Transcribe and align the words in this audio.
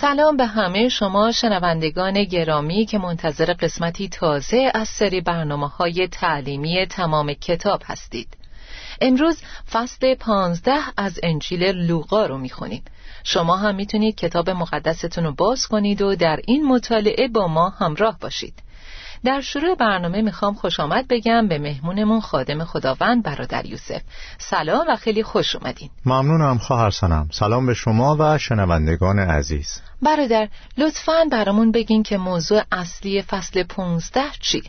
سلام 0.00 0.36
به 0.36 0.46
همه 0.46 0.88
شما 0.88 1.32
شنوندگان 1.32 2.24
گرامی 2.24 2.86
که 2.86 2.98
منتظر 2.98 3.52
قسمتی 3.52 4.08
تازه 4.08 4.70
از 4.74 4.88
سری 4.88 5.20
برنامه 5.20 5.68
های 5.68 6.08
تعلیمی 6.08 6.86
تمام 6.86 7.32
کتاب 7.32 7.82
هستید. 7.84 8.28
امروز 9.00 9.42
فصل 9.72 10.14
پانزده 10.14 10.80
از 10.96 11.20
انجیل 11.22 11.64
لوقا 11.64 12.26
رو 12.26 12.38
می‌خونیم. 12.38 12.82
شما 13.24 13.56
هم 13.56 13.74
می‌تونید 13.74 14.14
کتاب 14.14 14.50
مقدستون 14.50 15.24
رو 15.24 15.32
باز 15.32 15.66
کنید 15.66 16.02
و 16.02 16.14
در 16.14 16.40
این 16.46 16.66
مطالعه 16.66 17.28
با 17.28 17.48
ما 17.48 17.68
همراه 17.68 18.18
باشید. 18.20 18.54
در 19.24 19.40
شروع 19.40 19.74
برنامه 19.74 20.22
می‌خوام 20.22 20.54
خوش 20.54 20.80
آمد 20.80 21.08
بگم 21.08 21.48
به 21.48 21.58
مهمونمون 21.58 22.20
خادم 22.20 22.64
خداوند 22.64 23.22
برادر 23.22 23.66
یوسف. 23.66 24.00
سلام 24.38 24.84
و 24.88 24.96
خیلی 24.96 25.22
خوش 25.22 25.56
اومدین. 25.56 25.90
ممنونم 26.06 26.58
خواهر 26.58 26.90
سنم. 26.90 27.28
سلام 27.32 27.66
به 27.66 27.74
شما 27.74 28.16
و 28.18 28.38
شنوندگان 28.38 29.18
عزیز. 29.18 29.80
برادر 30.02 30.48
لطفا 30.78 31.24
برامون 31.32 31.72
بگین 31.72 32.02
که 32.02 32.18
موضوع 32.18 32.62
اصلی 32.72 33.22
فصل 33.22 33.62
15 33.62 34.20
چیه 34.40 34.62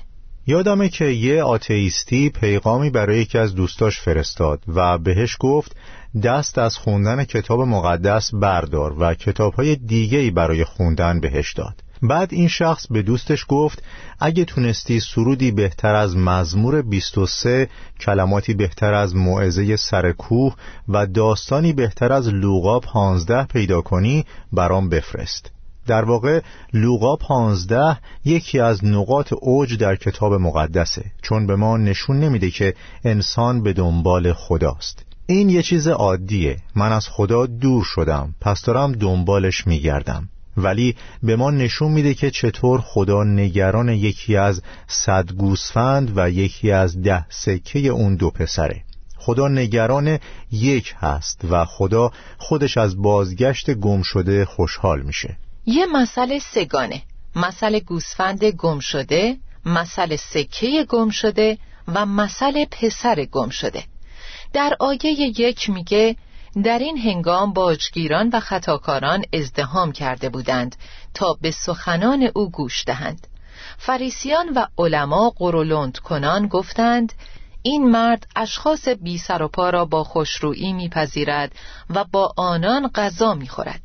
یادمه 0.47 0.89
که 0.89 1.05
یه 1.05 1.43
آتئیستی 1.43 2.29
پیغامی 2.29 2.89
برای 2.89 3.19
یکی 3.19 3.37
از 3.37 3.55
دوستاش 3.55 3.99
فرستاد 3.99 4.63
و 4.67 4.97
بهش 4.97 5.37
گفت 5.39 5.75
دست 6.23 6.57
از 6.57 6.77
خوندن 6.77 7.23
کتاب 7.23 7.61
مقدس 7.61 8.33
بردار 8.33 8.95
و 8.99 9.13
کتابهای 9.13 9.75
دیگهی 9.75 10.31
برای 10.31 10.63
خوندن 10.63 11.19
بهش 11.19 11.53
داد. 11.53 11.83
بعد 12.01 12.33
این 12.33 12.47
شخص 12.47 12.87
به 12.87 13.01
دوستش 13.01 13.45
گفت 13.47 13.83
اگه 14.19 14.45
تونستی 14.45 14.99
سرودی 14.99 15.51
بهتر 15.51 15.95
از 15.95 16.17
مزمور 16.17 16.81
23 16.81 17.69
کلماتی 17.99 18.53
بهتر 18.53 18.93
از 18.93 19.15
موعظه 19.15 19.75
سرکوه 19.75 20.55
و 20.89 21.07
داستانی 21.07 21.73
بهتر 21.73 22.13
از 22.13 22.27
لوقا 22.27 22.79
15 22.79 23.43
پیدا 23.43 23.81
کنی 23.81 24.25
برام 24.53 24.89
بفرست. 24.89 25.51
در 25.87 26.05
واقع 26.05 26.41
لوقا 26.73 27.15
15 27.15 27.97
یکی 28.25 28.59
از 28.59 28.85
نقاط 28.85 29.33
اوج 29.41 29.77
در 29.77 29.95
کتاب 29.95 30.33
مقدسه 30.33 31.05
چون 31.21 31.47
به 31.47 31.55
ما 31.55 31.77
نشون 31.77 32.19
نمیده 32.19 32.51
که 32.51 32.73
انسان 33.03 33.63
به 33.63 33.73
دنبال 33.73 34.33
خداست. 34.33 35.05
این 35.25 35.49
یه 35.49 35.63
چیز 35.63 35.87
عادیه. 35.87 36.57
من 36.75 36.91
از 36.91 37.07
خدا 37.07 37.45
دور 37.45 37.83
شدم. 37.83 38.35
پس 38.41 38.61
دارم 38.61 38.91
دنبالش 38.91 39.67
میگردم. 39.67 40.29
ولی 40.63 40.95
به 41.23 41.35
ما 41.35 41.51
نشون 41.51 41.91
میده 41.91 42.13
که 42.13 42.31
چطور 42.31 42.81
خدا 42.81 43.23
نگران 43.23 43.89
یکی 43.89 44.37
از 44.37 44.61
صد 44.87 45.31
گوسفند 45.31 46.13
و 46.15 46.29
یکی 46.29 46.71
از 46.71 47.01
ده 47.01 47.25
سکه 47.29 47.79
اون 47.79 48.15
دو 48.15 48.29
پسره. 48.29 48.83
خدا 49.17 49.47
نگران 49.47 50.19
یک 50.51 50.95
هست 50.97 51.41
و 51.49 51.65
خدا 51.65 52.11
خودش 52.37 52.77
از 52.77 53.01
بازگشت 53.01 53.71
گم 53.71 54.01
شده 54.01 54.45
خوشحال 54.45 55.01
میشه. 55.01 55.37
یه 55.65 55.85
مسئله 55.85 56.39
سگانه. 56.39 57.01
مسئله 57.35 57.79
گوسفند 57.79 58.43
گم 58.43 58.79
شده 58.79 59.37
مسئله 59.65 60.15
سکه 60.15 60.85
گم 60.89 61.09
شده 61.09 61.57
و 61.87 62.05
مسئله 62.05 62.67
پسر 62.71 63.25
گم 63.25 63.49
شده. 63.49 63.83
در 64.53 64.73
آیه 64.79 65.39
یک 65.39 65.69
میگه 65.69 66.15
در 66.61 66.79
این 66.79 66.97
هنگام 66.97 67.53
باجگیران 67.53 68.29
و 68.33 68.39
خطاکاران 68.39 69.23
ازدهام 69.33 69.91
کرده 69.91 70.29
بودند 70.29 70.75
تا 71.13 71.37
به 71.41 71.51
سخنان 71.51 72.29
او 72.35 72.49
گوش 72.51 72.83
دهند. 72.85 73.27
فریسیان 73.77 74.49
و 74.55 74.65
علما 74.77 75.29
قرولند 75.29 75.97
کنان 75.97 76.47
گفتند 76.47 77.13
این 77.61 77.89
مرد 77.89 78.27
اشخاص 78.35 78.87
بی 78.87 79.17
سر 79.17 79.41
و 79.41 79.47
پا 79.47 79.69
را 79.69 79.85
با 79.85 80.03
خوشرویی 80.03 80.73
میپذیرد 80.73 81.51
و 81.89 82.03
با 82.03 82.33
آنان 82.37 82.91
غذا 82.95 83.33
می‌خورد. 83.33 83.81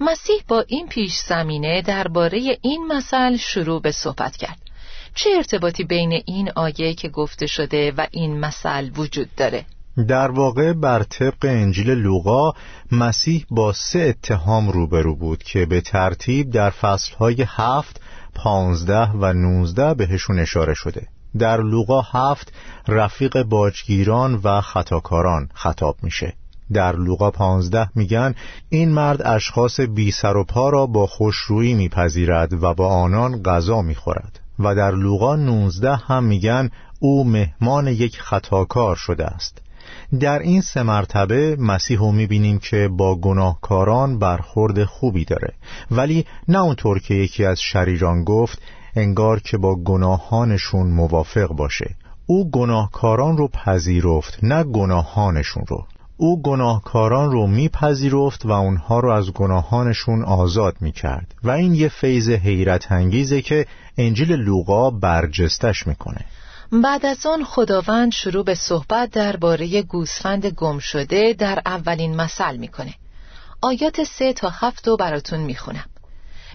مسیح 0.00 0.42
با 0.48 0.64
این 0.68 0.88
پیش 0.88 1.14
زمینه 1.14 1.82
درباره 1.82 2.58
این 2.62 2.86
مسئله 2.86 3.36
شروع 3.36 3.80
به 3.80 3.92
صحبت 3.92 4.36
کرد. 4.36 4.58
چه 5.14 5.30
ارتباطی 5.36 5.84
بین 5.84 6.22
این 6.26 6.52
آیه 6.56 6.94
که 6.94 7.08
گفته 7.08 7.46
شده 7.46 7.92
و 7.92 8.06
این 8.10 8.40
مسئله 8.40 8.90
وجود 8.90 9.34
داره؟ 9.36 9.64
در 10.08 10.30
واقع 10.30 10.72
بر 10.72 11.02
طبق 11.02 11.44
انجیل 11.44 11.90
لوقا 11.90 12.52
مسیح 12.92 13.46
با 13.50 13.72
سه 13.72 13.98
اتهام 13.98 14.70
روبرو 14.70 15.16
بود 15.16 15.42
که 15.42 15.66
به 15.66 15.80
ترتیب 15.80 16.50
در 16.50 16.70
فصلهای 16.70 17.46
هفت، 17.48 18.00
پانزده 18.34 19.06
و 19.06 19.32
نوزده 19.32 19.94
بهشون 19.94 20.38
اشاره 20.38 20.74
شده. 20.74 21.06
در 21.38 21.62
لوقا 21.62 22.00
هفت 22.00 22.52
رفیق 22.88 23.42
باجگیران 23.42 24.40
و 24.44 24.60
خطاکاران 24.60 25.48
خطاب 25.54 25.96
میشه. 26.02 26.34
در 26.72 26.96
لوقا 26.96 27.30
پانزده 27.30 27.88
میگن 27.94 28.34
این 28.68 28.92
مرد 28.92 29.22
اشخاص 29.22 29.80
بی 29.80 30.10
سر 30.10 30.36
و 30.36 30.44
پا 30.44 30.70
را 30.70 30.86
با 30.86 31.06
خوشرویی 31.06 31.74
میپذیرد 31.74 32.62
و 32.62 32.74
با 32.74 32.88
آنان 32.88 33.42
غذا 33.42 33.82
می‌خورد. 33.82 34.40
و 34.58 34.74
در 34.74 34.90
لوقا 34.90 35.36
19 35.36 35.96
هم 35.96 36.24
میگن 36.24 36.70
او 37.00 37.24
مهمان 37.24 37.86
یک 37.86 38.20
خطاکار 38.20 38.96
شده 38.96 39.26
است. 39.26 39.62
در 40.18 40.38
این 40.38 40.60
سه 40.60 40.82
مرتبه 40.82 41.56
مسیح 41.56 41.98
رو 41.98 42.12
می‌بینیم 42.12 42.58
که 42.58 42.88
با 42.88 43.14
گناهکاران 43.14 44.18
برخورد 44.18 44.84
خوبی 44.84 45.24
داره. 45.24 45.54
ولی 45.90 46.26
نه 46.48 46.58
اونطور 46.58 46.98
که 46.98 47.14
یکی 47.14 47.44
از 47.44 47.60
شریران 47.60 48.24
گفت 48.24 48.62
انگار 48.96 49.40
که 49.40 49.58
با 49.58 49.76
گناهانشون 49.76 50.86
موافق 50.86 51.48
باشه. 51.48 51.94
او 52.26 52.50
گناهکاران 52.50 53.36
رو 53.36 53.48
پذیرفت 53.48 54.38
نه 54.42 54.64
گناهانشون 54.64 55.64
رو. 55.68 55.86
او 56.16 56.42
گناهکاران 56.42 57.32
رو 57.32 57.46
میپذیرفت 57.46 58.46
و 58.46 58.50
اونها 58.50 59.00
رو 59.00 59.10
از 59.10 59.32
گناهانشون 59.32 60.24
آزاد 60.24 60.76
می‌کرد. 60.80 61.34
و 61.44 61.50
این 61.50 61.74
یه 61.74 61.88
فیض 61.88 62.28
حیرت 62.28 62.92
انگیزه 62.92 63.42
که 63.42 63.66
انجیل 63.98 64.32
لوقا 64.32 64.90
برجستش 64.90 65.86
می‌کنه. 65.86 66.24
بعد 66.72 67.06
از 67.06 67.26
آن 67.26 67.44
خداوند 67.44 68.12
شروع 68.12 68.44
به 68.44 68.54
صحبت 68.54 69.10
درباره 69.10 69.82
گوسفند 69.82 70.46
گم 70.46 70.78
شده 70.78 71.32
در 71.32 71.62
اولین 71.66 72.16
مثل 72.16 72.56
می‌کنه. 72.56 72.94
آیات 73.62 74.04
سه 74.04 74.32
تا 74.32 74.48
هفت 74.48 74.88
رو 74.88 74.96
براتون 74.96 75.40
می‌خونم. 75.40 75.84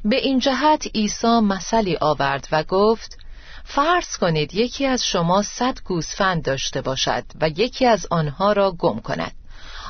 به 0.05 0.15
این 0.15 0.39
جهت 0.39 0.87
عیسی 0.95 1.39
مثلی 1.39 1.97
آورد 2.01 2.47
و 2.51 2.63
گفت 2.63 3.17
فرض 3.63 4.17
کنید 4.17 4.53
یکی 4.53 4.85
از 4.85 5.05
شما 5.05 5.41
صد 5.41 5.79
گوسفند 5.85 6.43
داشته 6.43 6.81
باشد 6.81 7.23
و 7.41 7.49
یکی 7.49 7.85
از 7.85 8.07
آنها 8.11 8.53
را 8.53 8.71
گم 8.71 8.99
کند. 8.99 9.31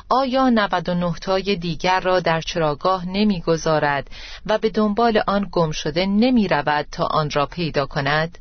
آیا 0.08 0.48
99 0.48 1.14
تای 1.20 1.56
دیگر 1.56 2.00
را 2.00 2.20
در 2.20 2.40
چراگاه 2.40 3.08
نمی‌گذارد 3.08 4.10
و 4.46 4.58
به 4.58 4.70
دنبال 4.70 5.22
آن 5.26 5.48
گم 5.52 5.70
شده 5.70 6.06
نمی 6.06 6.48
رود 6.48 6.86
تا 6.92 7.04
آن 7.04 7.30
را 7.30 7.46
پیدا 7.46 7.86
کند؟ 7.86 8.38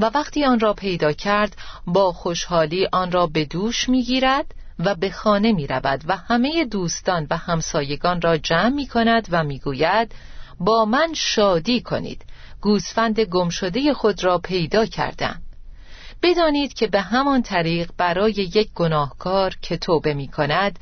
و 0.00 0.10
وقتی 0.14 0.44
آن 0.44 0.60
را 0.60 0.74
پیدا 0.74 1.12
کرد 1.12 1.56
با 1.86 2.12
خوشحالی 2.12 2.88
آن 2.92 3.12
را 3.12 3.26
به 3.26 3.44
دوش 3.44 3.88
می 3.88 4.02
گیرد 4.02 4.54
و 4.78 4.94
به 4.94 5.10
خانه 5.10 5.52
می 5.52 5.66
رود 5.66 6.04
و 6.06 6.16
همه 6.16 6.64
دوستان 6.64 7.26
و 7.30 7.36
همسایگان 7.36 8.20
را 8.20 8.36
جمع 8.36 8.68
می 8.68 8.86
کند 8.86 9.28
و 9.30 9.44
می 9.44 9.58
گوید 9.58 10.12
با 10.60 10.84
من 10.84 11.14
شادی 11.14 11.80
کنید 11.80 12.24
گوسفند 12.60 13.20
گم 13.20 13.48
شده 13.48 13.94
خود 13.94 14.24
را 14.24 14.38
پیدا 14.38 14.86
کردم. 14.86 15.42
بدانید 16.22 16.74
که 16.74 16.86
به 16.86 17.00
همان 17.00 17.42
طریق 17.42 17.90
برای 17.96 18.32
یک 18.32 18.70
گناهکار 18.74 19.54
که 19.62 19.76
توبه 19.76 20.14
می 20.14 20.28
کند 20.28 20.78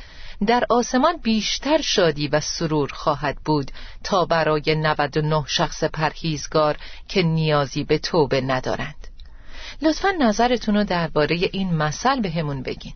در 0.46 0.64
آسمان 0.70 1.16
بیشتر 1.16 1.80
شادی 1.80 2.28
و 2.28 2.40
سرور 2.40 2.90
خواهد 2.92 3.36
بود 3.44 3.70
تا 4.04 4.24
برای 4.24 4.74
99 4.74 5.44
شخص 5.46 5.84
پرهیزگار 5.84 6.76
که 7.08 7.22
نیازی 7.22 7.84
به 7.84 7.98
توبه 7.98 8.40
ندارند. 8.40 9.05
لطفا 9.82 10.08
نظرتون 10.20 10.76
رو 10.76 10.84
درباره 10.84 11.36
این 11.52 11.74
مثل 11.74 12.20
به 12.20 12.30
همون 12.30 12.62
بگین. 12.62 12.92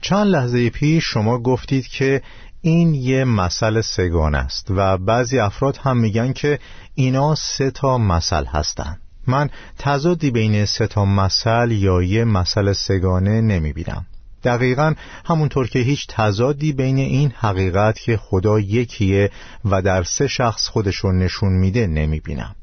چند 0.00 0.26
لحظه 0.26 0.70
پیش 0.70 1.04
شما 1.04 1.38
گفتید 1.38 1.86
که 1.86 2.22
این 2.60 2.94
یه 2.94 3.24
مسئله 3.24 3.80
سگان 3.80 4.34
است 4.34 4.66
و 4.70 4.98
بعضی 4.98 5.38
افراد 5.38 5.76
هم 5.76 5.96
میگن 5.96 6.32
که 6.32 6.58
اینا 6.94 7.34
سه 7.34 7.70
تا 7.70 7.98
مسئل 7.98 8.44
هستند. 8.44 9.00
من 9.26 9.50
تضادی 9.78 10.30
بین 10.30 10.64
سه 10.64 10.86
تا 10.86 11.04
مسئل 11.04 11.70
یا 11.70 12.02
یه 12.02 12.24
مسئله 12.24 12.72
سگانه 12.72 13.40
نمی‌بینم. 13.40 14.06
دقیقا 14.44 14.94
همونطور 15.24 15.68
که 15.68 15.78
هیچ 15.78 16.06
تضادی 16.08 16.72
بین 16.72 16.98
این 16.98 17.32
حقیقت 17.36 17.98
که 17.98 18.16
خدا 18.16 18.60
یکیه 18.60 19.30
و 19.64 19.82
در 19.82 20.02
سه 20.02 20.26
شخص 20.26 20.68
خودشون 20.68 21.18
نشون 21.18 21.52
میده 21.52 21.86
نمی‌بینم. 21.86 22.54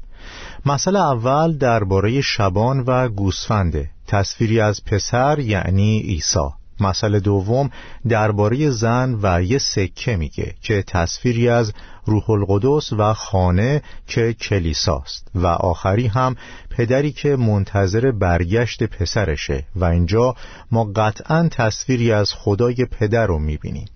مسئله 0.68 1.00
اول 1.00 1.56
درباره 1.58 2.20
شبان 2.20 2.80
و 2.80 3.08
گوسفنده. 3.08 3.90
تصویری 4.06 4.60
از 4.60 4.84
پسر 4.84 5.38
یعنی 5.38 6.00
عیسی. 6.00 6.48
مسئله 6.80 7.20
دوم 7.20 7.70
درباره 8.08 8.70
زن 8.70 9.18
و 9.22 9.42
یه 9.42 9.58
سکه 9.58 10.16
میگه 10.16 10.54
که 10.62 10.82
تصویری 10.82 11.48
از 11.48 11.72
روح 12.06 12.30
القدس 12.30 12.92
و 12.92 13.14
خانه 13.14 13.82
که 14.06 14.32
کلیساست. 14.32 15.28
و 15.34 15.46
آخری 15.46 16.06
هم 16.06 16.36
پدری 16.70 17.12
که 17.12 17.36
منتظر 17.36 18.10
برگشت 18.10 18.82
پسرشه. 18.82 19.64
و 19.76 19.84
اینجا 19.84 20.34
ما 20.70 20.84
قطعا 20.84 21.48
تصویری 21.50 22.12
از 22.12 22.32
خدای 22.32 22.86
پدر 22.90 23.26
رو 23.26 23.38
می‌بینیم. 23.38 23.88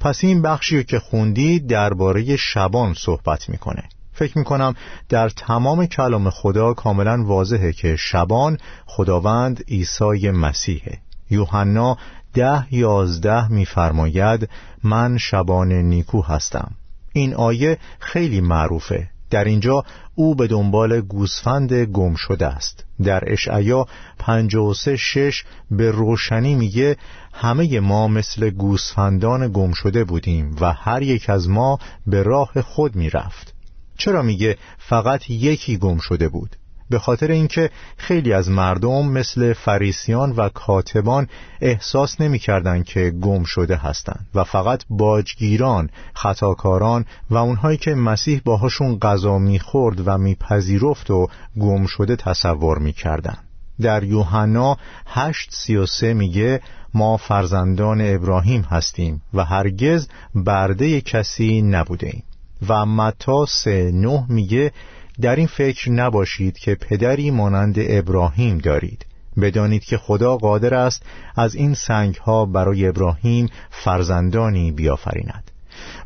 پس 0.00 0.24
این 0.24 0.42
بخشی 0.42 0.84
که 0.84 0.98
خوندی 0.98 1.60
درباره 1.60 2.36
شبان 2.36 2.94
صحبت 2.94 3.48
می‌کنه. 3.48 3.82
فکر 4.16 4.38
می‌کنم 4.38 4.74
در 5.08 5.28
تمام 5.28 5.86
کلام 5.86 6.30
خدا 6.30 6.74
کاملا 6.74 7.24
واضحه 7.24 7.72
که 7.72 7.96
شبان 7.96 8.58
خداوند 8.86 9.64
عیسی 9.68 10.30
مسیحه. 10.30 10.98
یوحنا 11.30 11.96
ده 12.34 12.74
یازده 12.74 13.48
میفرماید 13.48 14.48
من 14.82 15.18
شبان 15.18 15.72
نیکو 15.72 16.22
هستم. 16.22 16.70
این 17.12 17.34
آیه 17.34 17.78
خیلی 17.98 18.40
معروفه. 18.40 19.08
در 19.30 19.44
اینجا 19.44 19.84
او 20.14 20.34
به 20.34 20.46
دنبال 20.46 21.00
گوسفند 21.00 21.72
گم 21.72 22.14
شده 22.14 22.46
است. 22.46 22.84
در 23.02 23.32
اشعیا 23.32 23.86
53 24.18 24.96
شش 24.96 25.44
به 25.70 25.90
روشنی 25.90 26.54
میگه 26.54 26.96
همه 27.32 27.80
ما 27.80 28.08
مثل 28.08 28.50
گوسفندان 28.50 29.52
گم 29.52 29.72
شده 29.72 30.04
بودیم 30.04 30.56
و 30.60 30.72
هر 30.72 31.02
یک 31.02 31.30
از 31.30 31.48
ما 31.48 31.78
به 32.06 32.22
راه 32.22 32.62
خود 32.62 32.96
می‌رفت. 32.96 33.55
چرا 33.98 34.22
میگه 34.22 34.58
فقط 34.78 35.30
یکی 35.30 35.76
گم 35.76 35.98
شده 35.98 36.28
بود 36.28 36.56
به 36.90 36.98
خاطر 36.98 37.30
اینکه 37.30 37.70
خیلی 37.96 38.32
از 38.32 38.50
مردم 38.50 39.08
مثل 39.08 39.52
فریسیان 39.52 40.32
و 40.32 40.48
کاتبان 40.48 41.28
احساس 41.60 42.20
نمی‌کردند 42.20 42.84
که 42.84 43.10
گم 43.10 43.44
شده 43.44 43.76
هستند 43.76 44.26
و 44.34 44.44
فقط 44.44 44.84
باجگیران، 44.90 45.90
خطاکاران 46.14 47.04
و 47.30 47.36
اونهایی 47.36 47.78
که 47.78 47.94
مسیح 47.94 48.40
باهاشون 48.44 48.98
غذا 48.98 49.38
می‌خورد 49.38 50.08
و 50.08 50.18
میپذیرفت 50.18 51.10
و 51.10 51.28
گم 51.60 51.86
شده 51.86 52.16
تصور 52.16 52.78
می‌کردند. 52.78 53.44
در 53.80 54.04
یوحنا 54.04 54.76
8:33 55.06 56.02
میگه 56.02 56.60
ما 56.94 57.16
فرزندان 57.16 58.00
ابراهیم 58.00 58.62
هستیم 58.62 59.22
و 59.34 59.44
هرگز 59.44 60.08
برده 60.34 61.00
کسی 61.00 61.62
نبوده 61.62 62.06
ایم 62.06 62.22
و 62.68 62.86
متا 62.86 63.46
3:9 63.46 64.24
میگه 64.28 64.72
در 65.20 65.36
این 65.36 65.46
فکر 65.46 65.90
نباشید 65.90 66.58
که 66.58 66.74
پدری 66.74 67.30
مانند 67.30 67.74
ابراهیم 67.78 68.58
دارید. 68.58 69.06
بدانید 69.40 69.84
که 69.84 69.96
خدا 69.96 70.36
قادر 70.36 70.74
است 70.74 71.02
از 71.36 71.54
این 71.54 71.74
سنگ 71.74 72.14
ها 72.14 72.46
برای 72.46 72.86
ابراهیم 72.86 73.48
فرزندانی 73.70 74.72
بیافریند. 74.72 75.50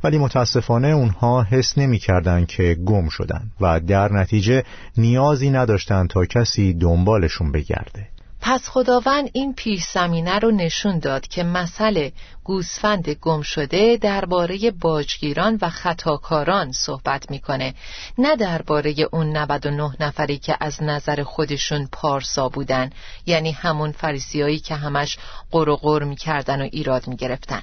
ولی 0.05 0.19
متاسفانه 0.19 0.89
اونها 0.89 1.43
حس 1.43 1.79
نمی 1.79 1.99
کردن 1.99 2.45
که 2.45 2.75
گم 2.85 3.09
شدن 3.09 3.51
و 3.61 3.81
در 3.81 4.13
نتیجه 4.13 4.65
نیازی 4.97 5.51
نداشتند 5.51 6.09
تا 6.09 6.25
کسی 6.25 6.75
دنبالشون 6.75 7.53
بگرده. 7.53 8.09
پس 8.41 8.69
خداوند 8.69 9.31
این 9.33 9.55
پیش 9.55 9.85
زمینه 9.85 10.39
رو 10.39 10.51
نشون 10.51 10.99
داد 10.99 11.29
که 11.29 11.43
مسئله 11.43 12.13
گوسفند 12.45 13.09
گم 13.09 13.43
شده 13.43 13.97
درباره 13.97 14.71
باجگیران 14.71 15.59
و 15.63 15.71
خطاکاران 15.71 16.73
صحبت 16.73 17.31
می‌کنه. 17.31 17.75
نه 18.19 18.37
درباره 18.37 18.95
اون 19.13 19.37
99 19.37 19.91
نفری 20.01 20.39
که 20.39 20.57
از 20.61 20.83
نظر 20.83 21.23
خودشون 21.23 21.89
پارسا 21.93 22.49
بودن 22.49 22.91
یعنی 23.27 23.53
همون 23.53 23.93
فریسیایی 23.93 24.59
که 24.59 24.75
همش 24.75 25.19
قر 25.51 26.05
می‌کردن 26.05 26.63
و 26.63 26.69
ایراد 26.73 27.09
می‌گرفتن. 27.09 27.63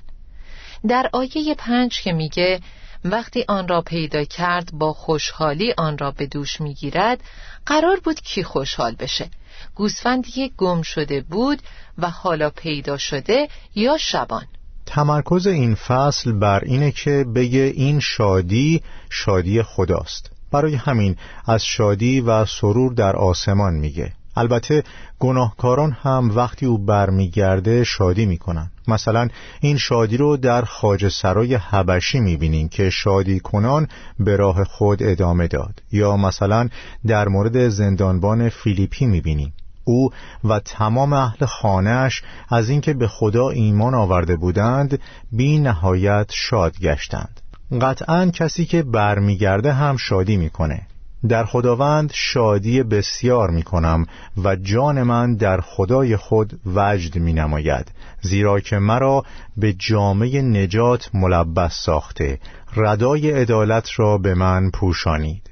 در 0.88 1.10
آیه 1.14 1.56
پنج 1.56 2.02
که 2.02 2.14
میگه 2.14 2.60
وقتی 3.04 3.46
آن 3.48 3.68
را 3.68 3.82
پیدا 3.82 4.24
کرد 4.24 4.70
با 4.74 4.94
خوشحالی 4.94 5.74
آن 5.78 5.98
را 5.98 6.12
به 6.12 6.26
دوش 6.26 6.62
می‌گیرد 6.62 7.20
قرار 7.66 8.00
بود 8.00 8.22
کی 8.22 8.44
خوشحال 8.44 8.96
بشه. 8.96 9.30
گوسفندی 9.76 10.32
که 10.32 10.52
گم 10.58 10.82
شده 10.82 11.22
بود 11.22 11.62
و 11.98 12.10
حالا 12.10 12.50
پیدا 12.50 12.98
شده 12.98 13.48
یا 13.76 13.98
شبان. 13.98 14.46
تمرکز 14.86 15.48
این 15.48 15.76
فصل 15.76 16.32
بر 16.32 16.64
اینه 16.64 16.92
که 16.92 17.26
بگه 17.36 17.74
این 17.76 18.00
شادی 18.00 18.84
شادی 19.10 19.64
خداست. 19.64 20.32
برای 20.52 20.76
همین 20.76 21.16
از 21.46 21.66
شادی 21.66 22.22
و 22.22 22.46
سرور 22.46 22.94
در 22.94 23.16
آسمان 23.16 23.74
میگه. 23.74 24.14
البته 24.38 24.84
گناهکاران 25.20 25.92
هم 25.92 26.32
وقتی 26.36 26.66
او 26.66 26.78
برمیگرده 26.86 27.84
شادی 27.84 28.26
می‌کنن. 28.26 28.72
مثلا 28.88 29.28
این 29.62 29.78
شادی 29.78 30.18
رو 30.18 30.38
در 30.38 30.62
خاج 30.62 31.08
سرای 31.08 31.56
حبشی 31.56 32.20
می‌بینیم 32.20 32.70
که 32.70 32.90
شادی 32.90 33.40
کنان 33.40 33.88
به 34.20 34.36
راه 34.36 34.64
خود 34.64 35.04
ادامه 35.04 35.48
داد. 35.48 35.82
یا 35.92 36.18
مثلا 36.18 36.70
در 37.08 37.28
مورد 37.28 37.70
زندانبان 37.70 38.50
فیلیپی 38.50 39.06
می‌بینیم 39.06 39.54
او 39.84 40.10
و 40.44 40.60
تمام 40.60 41.14
اهل 41.14 41.46
خانهش 41.46 42.22
از 42.50 42.70
اینکه 42.70 42.94
به 42.94 43.08
خدا 43.08 43.50
ایمان 43.50 43.94
آورده 43.94 44.36
بودند 44.36 45.00
بی 45.32 45.60
نهایت 45.60 46.32
شاد 46.34 46.80
گشتند. 46.80 47.42
قطعا 47.82 48.26
کسی 48.26 48.66
که 48.66 48.84
برمیگرده 48.84 49.74
هم 49.74 49.98
شادی 49.98 50.38
می‌کنه. 50.38 50.88
در 51.30 51.46
خداوند 51.46 52.12
شادی 52.14 52.84
بسیار 52.84 53.50
می 53.50 53.64
کنم 53.64 54.06
و 54.44 54.56
جان 54.56 55.04
من 55.04 55.36
در 55.36 55.62
خدای 55.62 56.18
خود 56.18 56.60
وجد 56.76 57.18
می 57.18 57.34
نماید 57.34 57.92
زیرا 58.22 58.60
که 58.60 58.80
مرا 58.80 59.24
به 59.58 59.74
جامعه 59.74 60.42
نجات 60.42 61.10
ملبس 61.14 61.74
ساخته 61.86 62.40
ردای 62.76 63.32
عدالت 63.32 63.90
را 63.96 64.18
به 64.18 64.34
من 64.34 64.72
پوشانید. 64.72 65.50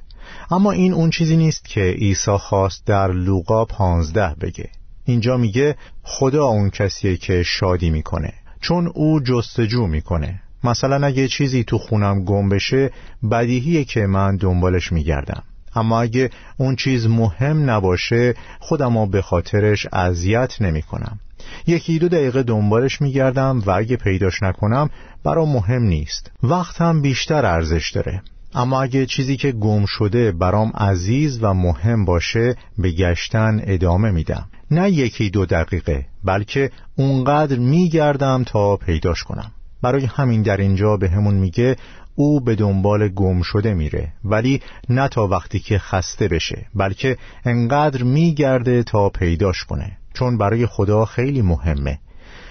اما 0.51 0.71
این 0.71 0.93
اون 0.93 1.09
چیزی 1.09 1.37
نیست 1.37 1.65
که 1.65 1.81
عیسی 1.81 2.37
خواست 2.37 2.85
در 2.85 3.11
لوقا 3.11 3.65
پانزده 3.65 4.35
بگه. 4.41 4.69
اینجا 5.05 5.37
میگه 5.37 5.75
خدا 6.03 6.45
اون 6.45 6.69
کسیه 6.69 7.17
که 7.17 7.43
شادی 7.43 7.89
می‌کنه 7.89 8.33
چون 8.61 8.87
او 8.87 9.19
جستجو 9.19 9.87
می‌کنه. 9.87 10.41
مثلا 10.63 11.07
اگه 11.07 11.27
چیزی 11.27 11.63
تو 11.63 11.77
خونم 11.77 12.23
گم 12.23 12.49
بشه 12.49 12.91
بدیهیه 13.31 13.83
که 13.83 13.99
من 13.99 14.35
دنبالش 14.35 14.91
میگردم. 14.91 15.43
اما 15.75 16.01
اگه 16.01 16.29
اون 16.57 16.75
چیز 16.75 17.07
مهم 17.07 17.69
نباشه 17.69 18.33
خودمو 18.59 19.05
به 19.05 19.21
خاطرش 19.21 19.87
اذیت 19.93 20.61
نمی 20.61 20.81
کنم 20.81 21.19
یکی 21.67 21.99
دو 21.99 22.09
دقیقه 22.09 22.43
دنبالش 22.43 23.01
میگردم 23.01 23.63
و 23.65 23.71
اگه 23.71 23.95
پیداش 23.95 24.43
نکنم 24.43 24.89
برام 25.23 25.49
مهم 25.49 25.83
نیست. 25.83 26.31
وقتم 26.43 27.01
بیشتر 27.01 27.45
ارزش 27.45 27.91
داره. 27.91 28.21
اما 28.55 28.81
اگه 28.81 29.05
چیزی 29.05 29.37
که 29.37 29.51
گم 29.51 29.85
شده 29.85 30.31
برام 30.31 30.69
عزیز 30.69 31.39
و 31.43 31.53
مهم 31.53 32.05
باشه 32.05 32.55
به 32.77 32.91
گشتن 32.91 33.61
ادامه 33.63 34.11
میدم. 34.11 34.45
نه 34.71 34.91
یکی 34.91 35.29
دو 35.29 35.45
دقیقه 35.45 36.05
بلکه 36.23 36.71
اونقدر 36.95 37.57
میگردم 37.57 38.43
تا 38.43 38.77
پیداش 38.77 39.23
کنم. 39.23 39.51
برای 39.81 40.05
همین 40.05 40.41
در 40.41 40.57
اینجا 40.57 40.97
به 40.97 41.09
همون 41.09 41.33
میگه 41.33 41.75
او 42.15 42.39
به 42.39 42.55
دنبال 42.55 43.07
گم 43.07 43.41
شده 43.41 43.73
میره 43.73 44.13
ولی 44.23 44.61
نه 44.89 45.07
تا 45.07 45.27
وقتی 45.27 45.59
که 45.59 45.79
خسته 45.79 46.27
بشه 46.27 46.65
بلکه 46.75 47.17
انقدر 47.45 48.03
میگرده 48.03 48.83
تا 48.83 49.09
پیداش 49.09 49.63
کنه 49.63 49.97
چون 50.13 50.37
برای 50.37 50.65
خدا 50.65 51.05
خیلی 51.05 51.41
مهمه. 51.41 51.99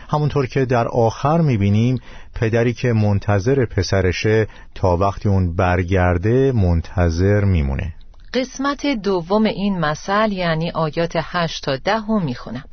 همونطور 0.08 0.46
که 0.46 0.64
در 0.64 0.88
آخر 0.88 1.40
می‌بینیم 1.40 1.98
پدری 2.34 2.72
که 2.72 2.92
منتظر 2.92 3.64
پسرشه 3.64 4.46
تا 4.74 4.96
وقتی 4.96 5.28
اون 5.28 5.56
برگرده 5.56 6.52
منتظر 6.52 7.44
میمونه. 7.44 7.94
قسمت 8.34 8.86
دوم 8.86 9.44
این 9.44 9.78
مثل 9.78 10.32
یعنی 10.32 10.70
آیات 10.70 11.12
هشت 11.16 11.64
تا 11.64 11.76
ده 11.76 12.06
رو 12.08 12.20
می‌خونم. 12.20 12.64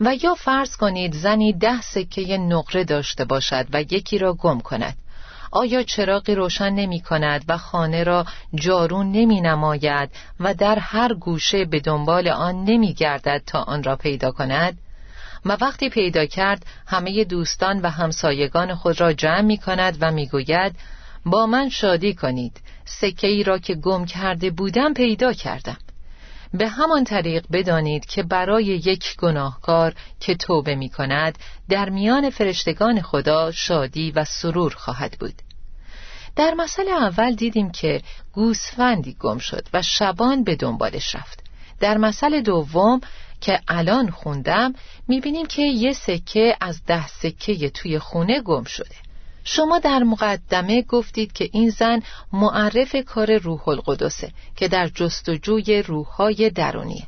و 0.00 0.14
یا 0.22 0.34
فرض 0.34 0.76
کنید 0.76 1.14
زنی 1.14 1.52
ده 1.52 1.80
سکه 1.80 2.38
نقره 2.38 2.84
داشته 2.84 3.24
باشد 3.24 3.66
و 3.72 3.82
یکی 3.82 4.18
را 4.18 4.34
گم 4.34 4.60
کند. 4.60 4.96
آیا 5.50 5.82
چراغی 5.82 6.34
روشن 6.34 6.70
نمی 6.70 7.00
کند 7.00 7.44
و 7.48 7.58
خانه 7.58 8.04
را 8.04 8.26
جارون 8.54 9.12
نمی 9.12 9.40
نماید 9.40 10.10
و 10.40 10.54
در 10.54 10.78
هر 10.78 11.14
گوشه 11.14 11.64
به 11.64 11.80
دنبال 11.80 12.28
آن 12.28 12.64
نمی 12.64 12.94
گردد 12.94 13.42
تا 13.46 13.62
آن 13.62 13.82
را 13.82 13.96
پیدا 13.96 14.30
کند؟ 14.30 14.78
و 15.44 15.56
وقتی 15.60 15.88
پیدا 15.88 16.26
کرد 16.26 16.66
همه 16.86 17.24
دوستان 17.24 17.80
و 17.80 17.90
همسایگان 17.90 18.74
خود 18.74 19.00
را 19.00 19.12
جمع 19.12 19.40
می 19.40 19.58
کند 19.58 19.98
و 20.00 20.10
می 20.10 20.26
گوید 20.26 20.76
با 21.26 21.46
من 21.46 21.68
شادی 21.68 22.14
کنید 22.14 22.60
سکه 22.84 23.26
ای 23.26 23.42
را 23.42 23.58
که 23.58 23.74
گم 23.74 24.04
کرده 24.04 24.50
بودم 24.50 24.94
پیدا 24.94 25.32
کردم 25.32 25.76
به 26.54 26.68
همان 26.68 27.04
طریق 27.04 27.44
بدانید 27.52 28.06
که 28.06 28.22
برای 28.22 28.64
یک 28.64 29.16
گناهکار 29.16 29.94
که 30.20 30.34
توبه 30.34 30.74
می 30.74 30.88
کند 30.88 31.38
در 31.68 31.88
میان 31.88 32.30
فرشتگان 32.30 33.02
خدا 33.02 33.52
شادی 33.52 34.10
و 34.10 34.24
سرور 34.24 34.74
خواهد 34.74 35.16
بود. 35.20 35.34
در 36.36 36.54
مسئله 36.54 36.90
اول 36.90 37.34
دیدیم 37.34 37.70
که 37.70 38.02
گوسفندی 38.32 39.16
گم 39.20 39.38
شد 39.38 39.68
و 39.72 39.82
شبان 39.82 40.44
به 40.44 40.56
دنبالش 40.56 41.14
رفت. 41.14 41.44
در 41.80 41.96
مسئله 41.96 42.40
دوم 42.40 43.00
که 43.40 43.60
الان 43.68 44.10
خوندم 44.10 44.74
می‌بینیم 45.08 45.46
که 45.46 45.62
یه 45.62 45.92
سکه 45.92 46.56
از 46.60 46.84
ده 46.84 47.08
سکه 47.08 47.70
توی 47.70 47.98
خونه 47.98 48.40
گم 48.40 48.64
شده. 48.64 49.07
شما 49.50 49.78
در 49.78 49.98
مقدمه 49.98 50.82
گفتید 50.82 51.32
که 51.32 51.48
این 51.52 51.70
زن 51.70 52.00
معرف 52.32 52.96
کار 53.06 53.36
روح 53.36 53.68
القدسه 53.68 54.30
که 54.56 54.68
در 54.68 54.88
جستجوی 54.88 55.82
روحهای 55.82 56.50
درونیه. 56.50 57.06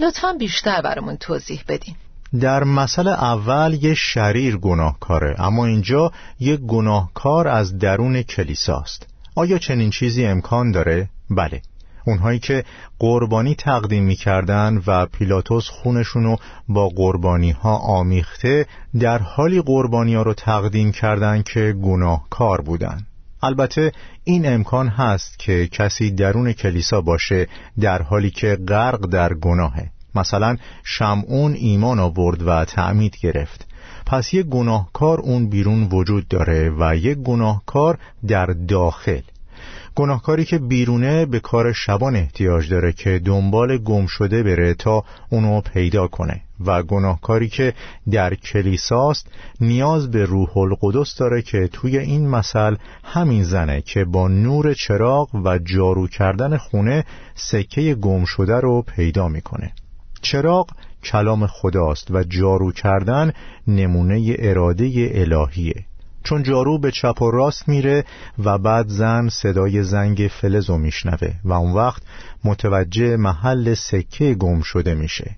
لطفا 0.00 0.32
بیشتر 0.32 0.80
برامون 0.80 1.16
توضیح 1.16 1.62
بدین. 1.68 1.94
در 2.40 2.64
مسئله 2.64 3.10
اول 3.10 3.78
یه 3.82 3.94
شریر 3.94 4.56
گناهکاره 4.56 5.40
اما 5.40 5.66
اینجا 5.66 6.12
یه 6.40 6.56
گناهکار 6.56 7.48
از 7.48 7.78
درون 7.78 8.22
کلیساست. 8.22 9.06
آیا 9.34 9.58
چنین 9.58 9.90
چیزی 9.90 10.26
امکان 10.26 10.72
داره؟ 10.72 11.08
بله. 11.30 11.62
اونهایی 12.08 12.38
که 12.38 12.64
قربانی 12.98 13.54
تقدیم 13.54 14.04
می‌کردن 14.04 14.82
و 14.86 15.06
پیلاتوس 15.06 15.68
خونشونو 15.68 16.36
با 16.68 16.88
قربانی 16.88 17.50
ها 17.50 17.76
آمیخته 17.76 18.66
در 19.00 19.18
حالی 19.18 19.62
قربانی 19.62 20.14
ها 20.14 20.22
رو 20.22 20.34
تقدیم 20.34 20.92
کردن 20.92 21.42
که 21.42 21.74
گناهکار 21.82 22.60
بودن. 22.60 23.06
البته 23.42 23.92
این 24.24 24.54
امکان 24.54 24.88
هست 24.88 25.38
که 25.38 25.66
کسی 25.66 26.10
درون 26.10 26.52
کلیسا 26.52 27.00
باشه 27.00 27.48
در 27.80 28.02
حالی 28.02 28.30
که 28.30 28.58
غرق 28.68 29.06
در 29.06 29.34
گناهه. 29.34 29.90
مثلا 30.14 30.56
شمعون 30.84 31.54
ایمان 31.54 31.98
آورد 31.98 32.42
و 32.42 32.64
تعمید 32.64 33.16
گرفت. 33.20 33.66
پس 34.06 34.34
یک 34.34 34.46
گناهکار 34.46 35.20
اون 35.20 35.48
بیرون 35.48 35.88
وجود 35.92 36.28
داره 36.28 36.72
و 36.78 36.96
یک 36.96 37.18
گناهکار 37.18 37.98
در 38.28 38.46
داخل. 38.46 39.20
گناهکاری 39.98 40.44
که 40.44 40.58
بیرونه 40.58 41.26
به 41.26 41.40
کار 41.40 41.72
شبان 41.72 42.16
احتیاج 42.16 42.70
داره 42.70 42.92
که 42.92 43.20
دنبال 43.24 43.78
گم 43.78 44.06
شده 44.06 44.42
بره 44.42 44.74
تا 44.74 45.04
اونو 45.30 45.60
پیدا 45.60 46.08
کنه 46.08 46.40
و 46.66 46.82
گناهکاری 46.82 47.48
که 47.48 47.74
در 48.10 48.34
کلیساست 48.34 49.26
نیاز 49.60 50.10
به 50.10 50.24
روح 50.24 50.58
القدس 50.58 51.16
داره 51.16 51.42
که 51.42 51.68
توی 51.72 51.98
این 51.98 52.28
مثل 52.28 52.76
همین 53.04 53.44
زنه 53.44 53.80
که 53.80 54.04
با 54.04 54.28
نور 54.28 54.74
چراغ 54.74 55.34
و 55.34 55.58
جارو 55.58 56.06
کردن 56.06 56.56
خونه 56.56 57.04
سکه 57.34 57.94
گم 57.94 58.24
شده 58.24 58.60
رو 58.60 58.82
پیدا 58.82 59.28
می‌کنه. 59.28 59.72
چراغ 60.22 60.70
کلام 61.04 61.46
خداست 61.46 62.10
و 62.10 62.22
جارو 62.22 62.72
کردن 62.72 63.32
نمونه 63.66 64.36
اراده 64.38 65.10
الهیه. 65.14 65.84
چون 66.28 66.42
جارو 66.42 66.78
به 66.78 66.90
چپ 66.90 67.22
و 67.22 67.30
راست 67.30 67.68
میره 67.68 68.04
و 68.44 68.58
بعد 68.58 68.88
زن 68.88 69.28
صدای 69.28 69.82
زنگ 69.82 70.30
فلزو 70.40 70.78
میشنوه 70.78 71.32
و 71.44 71.52
اون 71.52 71.72
وقت 71.72 72.02
متوجه 72.44 73.16
محل 73.16 73.74
سکه 73.74 74.34
گم 74.34 74.60
شده 74.60 74.94
میشه. 74.94 75.36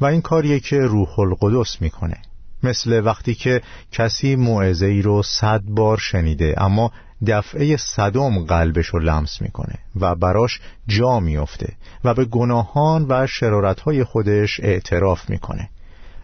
و 0.00 0.06
این 0.06 0.20
کاریه 0.20 0.60
که 0.60 0.80
روح 0.80 1.18
القدس 1.18 1.82
می‌کنه. 1.82 2.16
مثل 2.62 3.02
وقتی 3.04 3.34
که 3.34 3.62
کسی 3.92 4.36
موعظه 4.36 4.86
ای 4.86 5.02
رو 5.02 5.22
صد 5.22 5.62
بار 5.62 5.98
شنیده 5.98 6.54
اما 6.62 6.92
دفعه 7.26 7.76
صدم 7.76 8.44
قلبش 8.44 8.86
رو 8.86 9.00
لمس 9.00 9.42
می‌کنه 9.42 9.78
و 10.00 10.14
براش 10.14 10.60
جا 10.86 11.20
میفته 11.20 11.72
و 12.04 12.14
به 12.14 12.24
گناهان 12.24 13.06
و 13.08 13.26
شرارتهای 13.26 14.04
خودش 14.04 14.60
اعتراف 14.62 15.30
می‌کنه. 15.30 15.70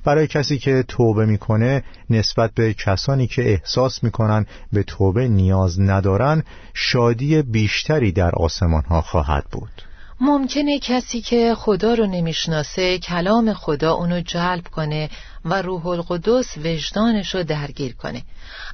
برای 0.04 0.26
کسی 0.26 0.58
که 0.58 0.84
توبه 0.88 1.26
می‌کنه 1.26 1.84
نسبت 2.10 2.50
به 2.54 2.74
کسانی 2.74 3.26
که 3.26 3.52
احساس 3.52 4.04
می‌کنن 4.04 4.46
به 4.72 4.82
توبه 4.82 5.28
نیاز 5.28 5.80
ندارن 5.80 6.42
شادی 6.74 7.42
بیشتری 7.42 8.12
در 8.12 8.30
آسمان 8.30 8.82
ها 8.84 9.00
خواهد 9.00 9.44
بود. 9.52 9.82
ممکنه 10.20 10.78
کسی 10.78 11.20
که 11.20 11.54
خدا 11.54 11.94
رو 11.94 12.06
نمی‌شناسه 12.06 12.98
کلام 12.98 13.52
خدا 13.52 13.92
اونو 13.92 14.20
جلب 14.20 14.68
کنه 14.68 15.10
و 15.44 15.62
روح 15.62 15.86
القدس 15.86 16.58
وجدانش 16.58 17.34
رو 17.34 17.42
درگیر 17.42 17.94
کنه. 17.94 18.22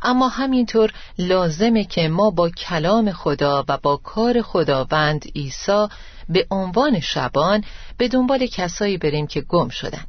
اما 0.02 0.28
همینطور 0.28 0.92
لازمه 1.18 1.84
که 1.84 2.08
ما 2.08 2.30
با 2.30 2.50
کلام 2.50 3.12
خدا 3.12 3.64
و 3.68 3.78
با 3.82 3.96
کار 3.96 4.42
خداوند 4.42 5.24
عیسی 5.36 5.86
به 6.28 6.46
عنوان 6.50 7.00
شبان 7.00 7.64
به 7.98 8.08
دنبال 8.08 8.46
کسایی 8.46 8.98
بریم 8.98 9.26
که 9.26 9.40
گم 9.40 9.68
شدن. 9.68 10.04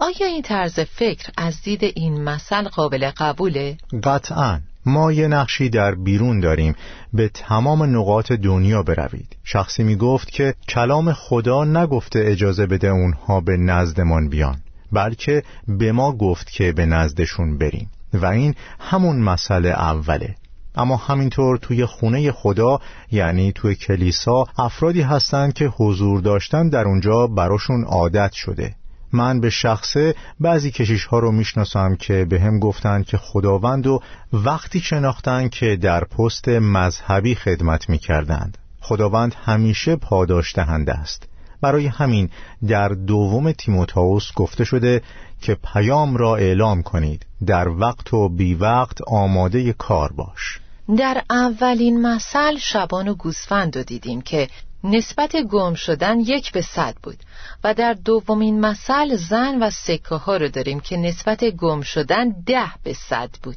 آیا 0.00 0.26
این 0.26 0.42
طرز 0.42 0.80
فکر 0.80 1.32
از 1.36 1.62
دید 1.62 1.84
این 1.84 2.24
مثل 2.24 2.68
قابل 2.68 3.10
قبوله؟ 3.16 3.76
قطعا. 4.02 4.60
ما 4.86 5.12
یه 5.12 5.28
نقشی 5.28 5.68
در 5.68 5.94
بیرون 5.94 6.40
داریم. 6.40 6.74
به 7.12 7.28
تمام 7.28 7.96
نقاط 7.96 8.32
دنیا 8.32 8.82
بروید. 8.82 9.36
شخصی 9.44 9.82
می 9.82 9.96
گفت 9.96 10.30
که 10.30 10.54
کلام 10.68 11.12
خدا 11.12 11.64
نگفته 11.64 12.18
اجازه 12.26 12.66
بده 12.66 12.88
اونها 12.88 13.40
به 13.40 13.56
نزدمان 13.56 14.28
بیان 14.28 14.56
بلکه 14.92 15.42
به 15.68 15.92
ما 15.92 16.12
گفت 16.12 16.50
که 16.50 16.72
به 16.72 16.86
نزدشون 16.86 17.58
بریم. 17.58 17.90
و 18.14 18.26
این 18.26 18.54
همون 18.80 19.16
مسئله 19.20 19.68
اوله. 19.68 20.34
اما 20.74 20.96
همینطور 20.96 21.56
توی 21.56 21.86
خونه 21.86 22.32
خدا 22.32 22.80
یعنی 23.10 23.52
توی 23.52 23.74
کلیسا 23.74 24.44
افرادی 24.58 25.02
هستند 25.02 25.52
که 25.52 25.66
حضور 25.66 26.20
داشتن 26.20 26.68
در 26.68 26.84
اونجا 26.84 27.26
براشون 27.26 27.84
عادت 27.84 28.32
شده. 28.32 28.74
من 29.12 29.40
به 29.40 29.50
شخصه 29.50 30.14
بعضی 30.40 30.70
کشیش 30.70 31.04
ها 31.04 31.18
رو 31.18 31.32
می‌شناسم 31.32 31.96
که 31.96 32.24
به 32.24 32.40
هم 32.40 32.58
گفتن 32.58 33.02
که 33.02 33.16
خداوند 33.16 33.86
و 33.86 34.02
وقتی 34.32 34.80
شناختن 34.80 35.48
که 35.48 35.76
در 35.76 36.04
پست 36.04 36.48
مذهبی 36.48 37.34
خدمت 37.34 37.88
می‌کردند. 37.88 38.58
خداوند 38.80 39.34
همیشه 39.44 39.96
پاداش 39.96 40.54
دهنده 40.54 40.92
است. 40.92 41.28
برای 41.60 41.86
همین 41.86 42.30
در 42.68 42.88
دوم 42.88 43.52
تیموتائوس 43.52 44.32
گفته 44.36 44.64
شده 44.64 45.02
که 45.40 45.56
پیام 45.72 46.16
را 46.16 46.36
اعلام 46.36 46.82
کنید. 46.82 47.26
در 47.46 47.68
وقت 47.68 48.14
و 48.14 48.28
بی 48.28 48.54
وقت 48.54 49.02
آماده 49.02 49.72
کار 49.72 50.12
باش. 50.12 50.60
در 50.96 51.22
اولین 51.30 52.02
مثل 52.02 52.56
شبان 52.58 53.08
و 53.08 53.14
گوسفند 53.14 53.76
رو 53.76 53.82
دیدیم 53.82 54.20
که 54.20 54.48
نسبت 54.84 55.36
گم 55.36 55.74
شدن 55.74 56.20
یک 56.20 56.52
به 56.52 56.60
صد 56.60 56.94
بود 57.02 57.18
و 57.64 57.74
در 57.74 57.92
دومین 57.92 58.60
مثل 58.60 59.16
زن 59.16 59.62
و 59.62 59.70
سکه 59.70 60.14
ها 60.14 60.36
رو 60.36 60.48
داریم 60.48 60.80
که 60.80 60.96
نسبت 60.96 61.44
گم 61.44 61.80
شدن 61.80 62.30
ده 62.46 62.70
به 62.82 62.92
صد 62.92 63.30
بود. 63.42 63.56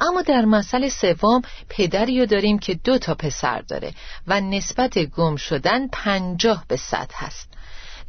اما 0.00 0.22
در 0.22 0.44
مسئله 0.44 0.88
سوم 0.88 1.42
پدری 1.68 2.20
رو 2.20 2.26
داریم 2.26 2.58
که 2.58 2.74
دو 2.74 2.98
تا 2.98 3.14
پسر 3.14 3.60
داره 3.60 3.92
و 4.26 4.40
نسبت 4.40 4.98
گم 4.98 5.36
شدن 5.36 5.88
پنجاه 5.88 6.64
به 6.68 6.76
صد 6.76 7.10
هست. 7.14 7.48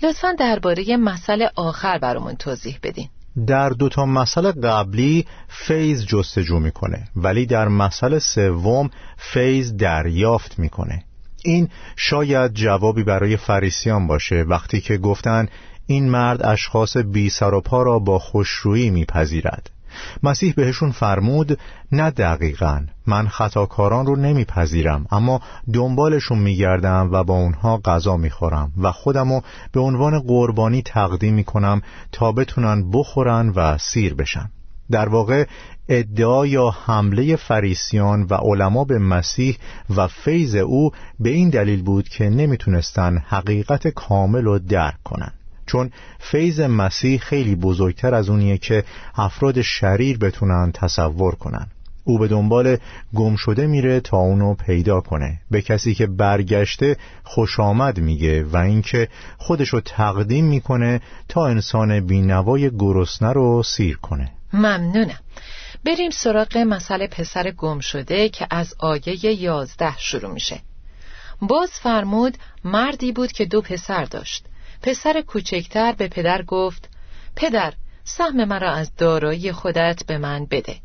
لطفا 0.03 0.33
درباره 0.39 0.97
مسئله 0.97 1.51
آخر 1.55 1.97
برامون 1.97 2.35
توضیح 2.35 2.79
بدین. 2.83 3.09
در 3.47 3.69
دو 3.69 3.89
تا 3.89 4.05
مسئله 4.05 4.51
قبلی 4.51 5.27
فیض 5.47 6.05
جستجو 6.05 6.59
می‌کنه 6.59 7.07
ولی 7.15 7.45
در 7.45 7.67
مسئله 7.67 8.19
سوم 8.19 8.89
فیض 9.17 9.73
دریافت 9.73 10.59
می‌کنه. 10.59 11.03
این 11.43 11.69
شاید 11.95 12.53
جوابی 12.53 13.03
برای 13.03 13.37
فریسیان 13.37 14.07
باشه. 14.07 14.35
وقتی 14.35 14.81
که 14.81 14.97
گفتن 14.97 15.47
این 15.87 16.09
مرد 16.09 16.45
اشخاص 16.45 16.97
بی 16.97 17.29
سر 17.29 17.53
و 17.53 17.61
پا 17.61 17.83
را 17.83 17.99
با 17.99 18.19
خوشرویی 18.19 18.89
میپذیرد. 18.89 19.69
مسیح 20.23 20.53
بهشون 20.57 20.91
فرمود 20.91 21.59
نه 21.91 22.11
دقیقا 22.11 22.85
من 23.07 23.27
خطاکاران 23.27 24.05
رو 24.05 24.15
نمیپذیرم 24.15 25.05
اما 25.11 25.41
دنبالشون 25.73 26.39
میگردم 26.39 27.09
و 27.11 27.23
با 27.23 27.33
اونها 27.33 27.77
غذا 27.77 28.17
می‌خورم 28.17 28.71
و 28.77 28.91
خودمو 28.91 29.41
به 29.71 29.79
عنوان 29.79 30.19
قربانی 30.19 30.81
تقدیم 30.81 31.33
می‌کنم 31.33 31.81
تا 32.11 32.31
بتونن 32.31 32.91
بخورن 32.91 33.49
و 33.49 33.77
سیر 33.77 34.13
بشن. 34.13 34.49
در 34.91 35.09
واقع 35.09 35.45
ادعا 35.89 36.45
یا 36.45 36.69
حمله 36.69 37.35
فریسیان 37.35 38.23
و 38.29 38.33
علما 38.33 38.83
به 38.83 38.99
مسیح 38.99 39.57
و 39.95 40.07
فیض 40.07 40.55
او 40.55 40.91
به 41.19 41.29
این 41.29 41.49
دلیل 41.49 41.83
بود 41.83 42.09
که 42.09 42.29
نمی‌تونستن 42.29 43.17
حقیقت 43.17 43.87
کامل 43.87 44.43
رو 44.43 44.59
درک 44.59 45.03
کنن. 45.03 45.31
چون 45.65 45.91
فیض 46.19 46.59
مسیح 46.59 47.19
خیلی 47.19 47.55
بزرگتر 47.55 48.15
از 48.15 48.29
اونیه 48.29 48.57
که 48.57 48.83
افراد 49.15 49.61
شریر 49.61 50.17
بتونن 50.17 50.71
تصور 50.73 51.35
کنن. 51.35 51.67
او 52.03 52.19
به 52.19 52.27
دنبال 52.27 52.77
گم 53.15 53.35
شده 53.35 53.67
میره 53.67 53.99
تا 53.99 54.17
اونو 54.17 54.53
پیدا 54.53 55.01
کنه. 55.01 55.39
به 55.51 55.61
کسی 55.61 55.93
که 55.93 56.07
برگشته 56.07 56.97
خوش 57.23 57.59
آمد 57.59 57.99
میگه 57.99 58.43
و 58.43 58.57
اینکه 58.57 59.07
خودشو 59.37 59.79
تقدیم 59.79 60.45
می‌کنه 60.45 61.01
تا 61.27 61.47
انسان 61.47 62.05
بینوای 62.05 62.71
گرسنه 62.77 63.33
رو 63.33 63.63
سیر 63.63 63.97
کنه. 63.97 64.31
ممنونم. 64.53 65.19
بریم 65.85 66.11
سراغ 66.11 66.57
مسئله 66.57 67.07
پسر 67.07 67.51
گم 67.51 67.79
شده 67.79 68.29
که 68.29 68.47
از 68.49 68.75
آیه 68.79 69.41
یازده 69.41 69.97
شروع 69.97 70.33
میشه. 70.33 70.59
باز 71.41 71.69
فرمود 71.71 72.37
مردی 72.63 73.11
بود 73.11 73.31
که 73.31 73.45
دو 73.45 73.61
پسر 73.61 74.05
داشت. 74.05 74.45
پسر 74.81 75.21
کوچکتر 75.21 75.91
به 75.91 76.07
پدر 76.07 76.41
گفت 76.41 76.89
پدر 77.35 77.73
سهم 78.03 78.45
مرا 78.45 78.71
از 78.71 78.95
دارایی 78.95 79.51
خودت 79.51 80.03
به 80.07 80.17
من 80.17 80.45
بده. 80.45 80.75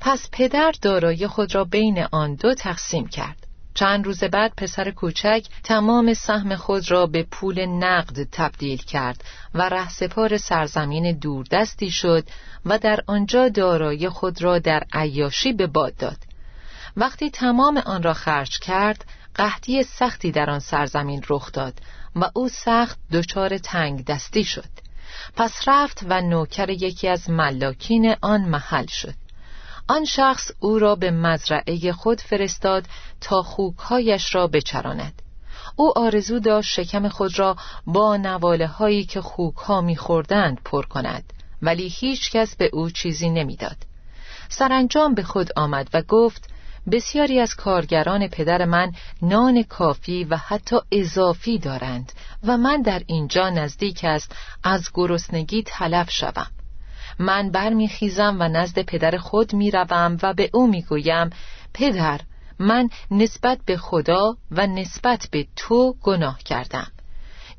پس 0.00 0.28
پدر 0.32 0.72
دارایی 0.82 1.26
خود 1.26 1.54
را 1.54 1.64
بین 1.64 2.06
آن 2.12 2.34
دو 2.34 2.54
تقسیم 2.54 3.06
کرد. 3.06 3.46
چند 3.74 4.06
روز 4.06 4.24
بعد 4.24 4.52
پسر 4.56 4.90
کوچک 4.90 5.46
تمام 5.64 6.14
سهم 6.14 6.56
خود 6.56 6.90
را 6.90 7.06
به 7.06 7.22
پول 7.22 7.66
نقد 7.66 8.28
تبدیل 8.32 8.78
کرد 8.78 9.24
و 9.54 9.68
رهسپار 9.68 10.36
سرزمین 10.36 11.18
دوردستی 11.18 11.90
شد 11.90 12.28
و 12.66 12.78
در 12.78 13.00
آنجا 13.06 13.48
دارایی 13.48 14.08
خود 14.08 14.42
را 14.42 14.58
در 14.58 14.82
عیاشی 14.92 15.52
به 15.52 15.66
باد 15.66 15.96
داد. 15.96 16.18
وقتی 16.96 17.30
تمام 17.30 17.76
آن 17.76 18.02
را 18.02 18.12
خرج 18.12 18.58
کرد 18.58 19.04
قحطی 19.34 19.82
سختی 19.82 20.32
در 20.32 20.50
آن 20.50 20.60
سرزمین 20.60 21.22
رخ 21.28 21.52
داد 21.52 21.74
و 22.16 22.30
او 22.34 22.48
سخت 22.48 22.98
دچار 23.12 23.58
تنگ 23.58 24.04
دستی 24.04 24.44
شد. 24.44 24.70
پس 25.36 25.68
رفت 25.68 26.04
و 26.08 26.20
نوکر 26.20 26.70
یکی 26.70 27.08
از 27.08 27.30
ملاکین 27.30 28.14
آن 28.22 28.40
محل 28.40 28.86
شد. 28.86 29.14
آن 29.88 30.04
شخص 30.04 30.50
او 30.60 30.78
را 30.78 30.94
به 30.94 31.10
مزرعه 31.10 31.92
خود 31.92 32.20
فرستاد 32.20 32.84
تا 33.20 33.42
خوکهایش 33.42 34.34
را 34.34 34.46
بچراند 34.46 35.22
او 35.76 35.98
آرزو 35.98 36.38
داشت 36.38 36.72
شکم 36.72 37.08
خود 37.08 37.38
را 37.38 37.56
با 37.86 38.16
نواله 38.16 38.66
هایی 38.66 39.04
که 39.04 39.20
خوک 39.20 39.56
ها 39.56 39.80
میخوردند 39.80 40.60
پر 40.64 40.86
کند 40.86 41.32
ولی 41.62 41.88
هیچ 41.88 42.30
کس 42.30 42.56
به 42.56 42.70
او 42.72 42.90
چیزی 42.90 43.30
نمی‌داد. 43.30 43.76
سرانجام 44.48 45.14
به 45.14 45.22
خود 45.22 45.50
آمد 45.56 45.88
و 45.94 46.02
گفت 46.02 46.50
بسیاری 46.92 47.40
از 47.40 47.54
کارگران 47.54 48.28
پدر 48.28 48.64
من 48.64 48.92
نان 49.22 49.62
کافی 49.62 50.24
و 50.24 50.36
حتی 50.36 50.76
اضافی 50.92 51.58
دارند 51.58 52.12
و 52.42 52.56
من 52.56 52.82
در 52.82 53.02
اینجا 53.06 53.50
نزدیک 53.50 54.00
است 54.04 54.36
از 54.64 54.90
گرسنگی 54.94 55.62
تلف 55.66 56.10
شوم 56.10 56.46
من 57.18 57.50
برمیخیزم 57.50 58.36
و 58.40 58.48
نزد 58.48 58.82
پدر 58.82 59.18
خود 59.18 59.54
می‌روم 59.54 60.18
و 60.22 60.34
به 60.34 60.50
او 60.52 60.66
می‌گویم 60.66 61.30
پدر 61.74 62.20
من 62.58 62.88
نسبت 63.10 63.58
به 63.66 63.76
خدا 63.76 64.36
و 64.50 64.66
نسبت 64.66 65.28
به 65.30 65.46
تو 65.56 65.96
گناه 66.02 66.38
کردم. 66.38 66.86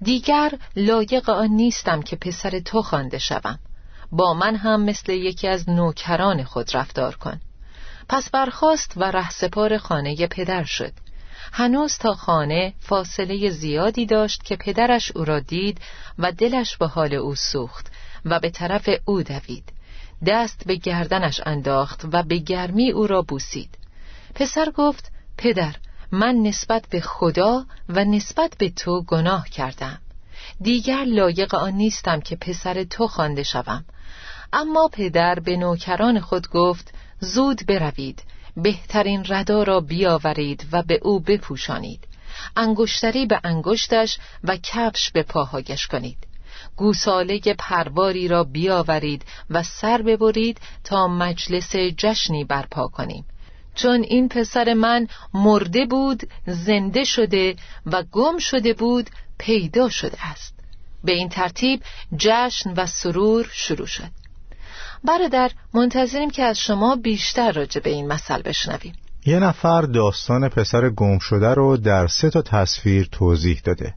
دیگر 0.01 0.51
لایق 0.75 1.29
آن 1.29 1.49
نیستم 1.49 2.01
که 2.01 2.15
پسر 2.15 2.59
تو 2.59 2.81
خوانده 2.81 3.17
شوم. 3.17 3.59
با 4.11 4.33
من 4.33 4.55
هم 4.55 4.81
مثل 4.81 5.11
یکی 5.11 5.47
از 5.47 5.69
نوکران 5.69 6.43
خود 6.43 6.75
رفتار 6.75 7.15
کن. 7.15 7.41
پس 8.09 8.29
برخاست 8.29 8.93
و 8.97 9.03
رهسپار 9.03 9.77
خانه 9.77 10.27
پدر 10.27 10.63
شد. 10.63 10.93
هنوز 11.53 11.97
تا 11.97 12.13
خانه 12.13 12.73
فاصله 12.79 13.49
زیادی 13.49 14.05
داشت 14.05 14.43
که 14.43 14.55
پدرش 14.55 15.11
او 15.15 15.25
را 15.25 15.39
دید 15.39 15.81
و 16.19 16.31
دلش 16.31 16.77
به 16.77 16.87
حال 16.87 17.13
او 17.13 17.35
سوخت. 17.35 17.91
و 18.25 18.39
به 18.39 18.49
طرف 18.49 18.89
او 19.05 19.23
دوید. 19.23 19.63
دست 20.25 20.63
به 20.65 20.75
گردنش 20.75 21.41
انداخت 21.45 22.05
و 22.11 22.23
به 22.23 22.37
گرمی 22.37 22.91
او 22.91 23.07
را 23.07 23.21
بوسید. 23.21 23.77
پسر 24.35 24.71
گفت 24.71 25.11
پدر 25.37 25.75
من 26.11 26.35
نسبت 26.35 26.87
به 26.89 27.01
خدا 27.01 27.65
و 27.89 28.05
نسبت 28.05 28.57
به 28.57 28.69
تو 28.69 29.01
گناه 29.01 29.49
کردم. 29.49 29.99
دیگر 30.61 31.03
لایق 31.03 31.55
آن 31.55 31.73
نیستم 31.73 32.21
که 32.21 32.35
پسر 32.35 32.83
تو 32.83 33.07
خوانده 33.07 33.43
شوم. 33.43 33.85
اما 34.53 34.89
پدر 34.93 35.39
به 35.39 35.57
نوکران 35.57 36.19
خود 36.19 36.49
گفت 36.49 36.93
زود 37.19 37.65
بروید 37.67 38.23
بهترین 38.57 39.25
ردا 39.27 39.63
را 39.63 39.79
بیاورید 39.79 40.65
و 40.71 40.83
به 40.83 40.99
او 41.01 41.19
بپوشانید. 41.19 42.07
انگشتری 42.55 43.25
به 43.25 43.39
انگشتش 43.43 44.17
و 44.43 44.57
کفش 44.57 45.11
به 45.11 45.23
پاهایش 45.23 45.87
کنید. 45.87 46.26
گوساله 46.77 47.39
پرواری 47.39 48.27
را 48.27 48.43
بیاورید 48.43 49.25
و 49.49 49.63
سر 49.63 50.01
ببرید 50.01 50.59
تا 50.83 51.07
مجلس 51.07 51.75
جشنی 51.75 52.43
برپا 52.43 52.87
کنیم. 52.87 53.25
چون 53.75 54.01
این 54.01 54.29
پسر 54.29 54.73
من 54.73 55.07
مرده 55.33 55.85
بود 55.85 56.29
زنده 56.47 57.03
شده 57.03 57.55
و 57.85 58.03
گم 58.11 58.37
شده 58.37 58.73
بود 58.73 59.09
پیدا 59.37 59.89
شده 59.89 60.17
است. 60.31 60.53
به 61.03 61.13
این 61.13 61.29
ترتیب 61.29 61.81
جشن 62.17 62.73
و 62.73 62.85
سرور 62.85 63.49
شروع 63.51 63.87
شد. 63.87 64.09
برادر 65.03 65.51
منتظریم 65.73 66.29
که 66.29 66.43
از 66.43 66.59
شما 66.59 66.95
بیشتر 66.95 67.51
راجع 67.51 67.81
به 67.81 67.89
این 67.89 68.07
مسئله 68.07 68.43
بشنویم. 68.43 68.93
یه 69.25 69.39
نفر 69.39 69.81
داستان 69.81 70.49
پسر 70.49 70.89
گم 70.89 71.19
شده 71.19 71.53
رو 71.53 71.77
در 71.77 72.07
سه 72.07 72.29
تا 72.29 72.41
تصویر 72.41 73.09
توضیح 73.11 73.61
داده. 73.63 73.93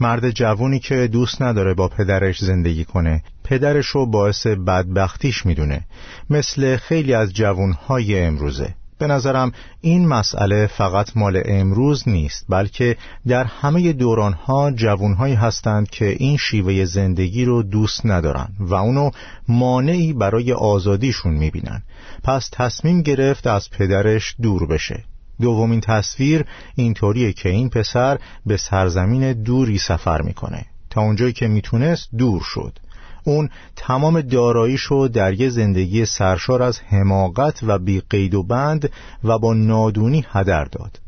مرد 0.00 0.30
جوونی 0.30 0.78
که 0.78 1.06
دوست 1.06 1.42
نداره 1.42 1.74
با 1.74 1.88
پدرش 1.88 2.44
زندگی 2.44 2.84
کنه. 2.84 3.22
پدرش 3.44 3.86
رو 3.86 4.06
باعث 4.06 4.46
بدبختیش 4.46 5.46
می‌دونه. 5.46 5.84
مثل 6.30 6.76
خیلی 6.76 7.14
از 7.14 7.32
جوونهای 7.32 8.20
امروزه. 8.20 8.74
به 8.98 9.06
نظرم 9.06 9.52
این 9.80 10.08
مسئله 10.08 10.66
فقط 10.66 11.16
مال 11.16 11.42
امروز 11.44 12.08
نیست 12.08 12.46
بلکه 12.48 12.96
در 13.28 13.44
همه 13.44 13.92
دورانها 13.92 14.70
جوانهایی 14.70 15.34
هستند 15.34 15.90
که 15.90 16.16
این 16.18 16.36
شیوه 16.36 16.84
زندگی 16.84 17.44
رو 17.44 17.62
دوست 17.62 18.06
ندارن 18.06 18.48
و 18.58 18.74
اونو 18.74 19.10
مانعی 19.48 20.12
برای 20.12 20.52
آزادیشون 20.52 21.34
می‌بینن. 21.34 21.82
پس 22.24 22.48
تصمیم 22.52 23.02
گرفت 23.02 23.46
از 23.46 23.70
پدرش 23.70 24.36
دور 24.42 24.66
بشه. 24.66 25.04
دومین 25.40 25.80
تصویر 25.80 26.44
اینطوریه 26.74 27.32
که 27.32 27.48
این 27.48 27.70
پسر 27.70 28.18
به 28.46 28.56
سرزمین 28.56 29.32
دوری 29.32 29.78
سفر 29.78 30.22
می‌کنه. 30.22 30.66
تا 30.90 31.00
اونجایی 31.00 31.32
که 31.32 31.48
می‌تونست 31.48 32.08
دور 32.18 32.42
شد. 32.42 32.78
اون 33.24 33.48
تمام 33.76 34.20
داراییشو 34.20 35.08
در 35.08 35.32
یه 35.32 35.48
زندگی 35.48 36.04
سرشار 36.04 36.62
از 36.62 36.80
حماقت 36.80 37.60
و 37.62 37.78
بی 37.78 38.02
قید 38.10 38.34
و 38.34 38.42
بند 38.42 38.90
و 39.24 39.38
با 39.38 39.54
نادونی 39.54 40.24
هدر 40.32 40.64
داد. 40.64 41.00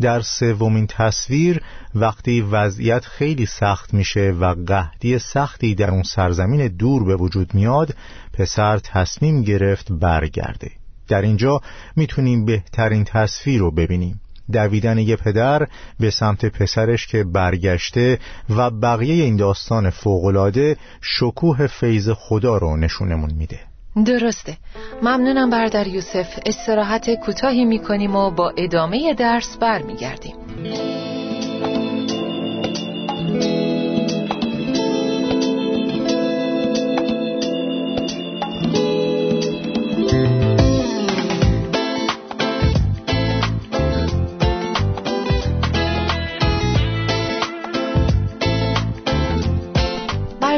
در 0.00 0.20
سومین 0.20 0.86
تصویر 0.86 1.60
وقتی 1.94 2.40
وضعیت 2.40 3.04
خیلی 3.04 3.46
سخت 3.46 3.94
میشه 3.94 4.30
و 4.30 4.54
قهدی 4.66 5.18
سختی 5.18 5.74
در 5.74 5.90
اون 5.90 6.02
سرزمین 6.02 6.68
دور 6.68 7.04
به 7.04 7.16
وجود 7.16 7.54
میاد 7.54 7.94
پسر 8.32 8.78
تصمیم 8.78 9.42
گرفت 9.42 9.92
برگرده. 9.92 10.81
در 11.12 11.22
اینجا 11.22 11.60
می‌تونیم 11.96 12.44
بهترین 12.44 13.04
تصویر 13.04 13.60
رو 13.60 13.70
ببینیم. 13.70 14.20
دویدن 14.52 14.98
یه 14.98 15.16
پدر 15.16 15.66
به 16.00 16.10
سمت 16.10 16.46
پسرش 16.46 17.06
که 17.06 17.24
برگشته 17.24 18.18
و 18.56 18.70
بقیه 18.70 19.24
این 19.24 19.36
داستان 19.36 19.90
فوقلاده 19.90 20.76
شکوه 21.00 21.66
فیض 21.66 22.10
خدا 22.10 22.56
رو 22.56 22.76
نشونمون 22.76 23.30
میده. 23.34 23.60
درسته. 24.06 24.56
ممنونم 25.02 25.50
بردر 25.50 25.86
یوسف. 25.86 26.38
استراحت 26.46 27.10
کوتاهی 27.14 27.64
می‌کنیم 27.64 28.16
و 28.16 28.30
با 28.30 28.52
ادامه 28.56 29.14
درس 29.14 29.56
برمیگردیم. 29.56 30.34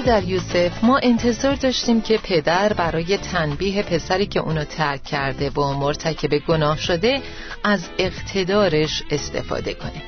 در 0.04 0.24
یوسف 0.24 0.84
ما 0.84 1.00
انتظار 1.02 1.54
داشتیم 1.54 2.00
که 2.00 2.18
پدر 2.22 2.72
برای 2.72 3.18
تنبیه 3.18 3.82
پسری 3.82 4.26
که 4.26 4.40
اونو 4.40 4.64
ترک 4.64 5.04
کرده 5.04 5.50
و 5.50 5.72
مرتکب 5.72 6.38
گناه 6.38 6.78
شده 6.78 7.20
از 7.64 7.88
اقتدارش 7.98 9.02
استفاده 9.10 9.74
کنه. 9.74 10.02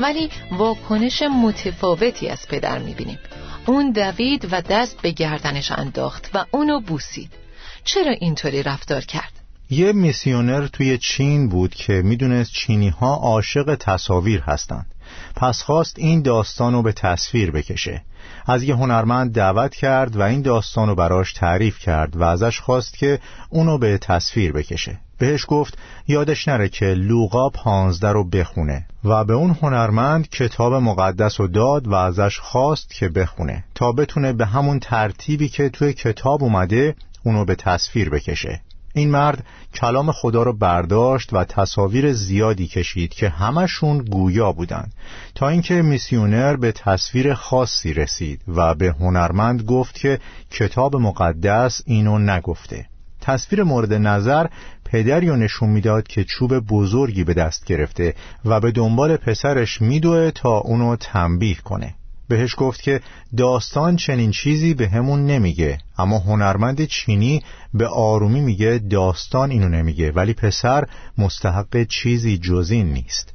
ولی 0.00 0.30
واکنش 0.50 1.22
متفاوتی 1.22 2.28
از 2.28 2.48
پدر 2.48 2.78
می‌بینیم. 2.78 3.18
اون 3.66 3.92
دوید 3.92 4.48
و 4.50 4.62
دست 4.62 5.02
به 5.02 5.10
گردنش 5.10 5.72
انداخت 5.72 6.30
و 6.34 6.44
اونو 6.50 6.80
بوسید. 6.80 7.30
چرا 7.84 8.12
اینطوری 8.12 8.62
رفتار 8.62 9.00
کرد؟ 9.00 9.32
یه 9.70 9.92
میسیونر 9.92 10.66
توی 10.66 10.98
چین 10.98 11.48
بود 11.48 11.74
که 11.74 11.92
می‌دونست 11.92 12.52
چینی 12.52 12.88
ها 12.88 13.14
عاشق 13.14 13.76
تصاویر 13.80 14.40
هستند. 14.40 14.86
پس 15.36 15.62
خواست 15.62 15.98
این 15.98 16.22
داستان 16.22 16.72
رو 16.72 16.82
به 16.82 16.92
تصویر 16.92 17.50
بکشه. 17.50 18.02
از 18.46 18.62
یه 18.62 18.74
هنرمند 18.74 19.32
دعوت 19.32 19.74
کرد 19.74 20.16
و 20.16 20.22
این 20.22 20.42
داستان 20.42 20.88
رو 20.88 20.94
براش 20.94 21.32
تعریف 21.32 21.78
کرد 21.78 22.16
و 22.16 22.22
ازش 22.22 22.60
خواست 22.60 22.98
که 22.98 23.18
اونو 23.50 23.78
به 23.78 23.98
تصویر 23.98 24.52
بکشه. 24.52 24.98
بهش 25.18 25.44
گفت 25.48 25.78
یادش 26.08 26.48
نره 26.48 26.68
که 26.68 26.86
لوقا 26.86 27.48
پانزده 27.48 28.08
رو 28.08 28.24
بخونه. 28.24 28.86
و 29.04 29.24
به 29.24 29.32
اون 29.32 29.56
هنرمند 29.62 30.28
کتاب 30.28 30.74
مقدس 30.74 31.40
رو 31.40 31.46
داد 31.46 31.88
و 31.88 31.94
ازش 31.94 32.38
خواست 32.38 32.94
که 32.94 33.08
بخونه 33.08 33.64
تا 33.74 33.92
بتونه 33.92 34.32
به 34.32 34.46
همون 34.46 34.78
ترتیبی 34.78 35.48
که 35.48 35.68
توی 35.68 35.92
کتاب 35.92 36.42
اومده 36.42 36.94
اونو 37.24 37.44
به 37.44 37.54
تصویر 37.54 38.10
بکشه. 38.10 38.60
این 38.94 39.10
مرد 39.10 39.46
کلام 39.74 40.12
خدا 40.12 40.42
رو 40.42 40.52
برداشت 40.52 41.32
و 41.32 41.44
تصاویر 41.44 42.12
زیادی 42.12 42.66
کشید 42.66 43.14
که 43.14 43.28
همشون 43.28 43.98
گویا 43.98 44.52
بودند. 44.52 44.92
تا 45.34 45.48
اینکه 45.48 45.82
میسیونر 45.82 46.56
به 46.56 46.72
تصویر 46.72 47.34
خاصی 47.34 47.94
رسید 47.94 48.40
و 48.48 48.74
به 48.74 48.94
هنرمند 49.00 49.62
گفت 49.62 49.94
که 49.94 50.18
کتاب 50.50 50.96
مقدس 50.96 51.82
اینو 51.86 52.18
نگفته. 52.18 52.86
تصویر 53.20 53.62
مورد 53.62 53.92
نظر 53.92 54.46
پدری 54.84 55.28
رو 55.28 55.36
نشون 55.36 55.68
می‌داد 55.68 56.06
که 56.06 56.24
چوب 56.24 56.58
بزرگی 56.58 57.24
به 57.24 57.34
دست 57.34 57.64
گرفته 57.64 58.14
و 58.44 58.60
به 58.60 58.70
دنبال 58.70 59.16
پسرش 59.16 59.82
میدوه 59.82 60.30
تا 60.30 60.58
اونو 60.58 60.96
تنبیه 60.96 61.54
کنه. 61.54 61.94
بهش 62.32 62.54
گفت 62.58 62.82
که 62.82 63.00
داستان 63.36 63.96
چنین 63.96 64.30
چیزی 64.30 64.74
به 64.74 64.88
همون 64.88 65.26
نمیگه 65.26 65.78
اما 65.98 66.18
هنرمند 66.18 66.84
چینی 66.84 67.42
به 67.74 67.86
آرومی 67.86 68.40
میگه 68.40 68.80
داستان 68.90 69.50
اینو 69.50 69.68
نمیگه 69.68 70.12
ولی 70.12 70.34
پسر 70.34 70.84
مستحق 71.18 71.82
چیزی 71.82 72.38
جزین 72.38 72.92
نیست. 72.92 73.34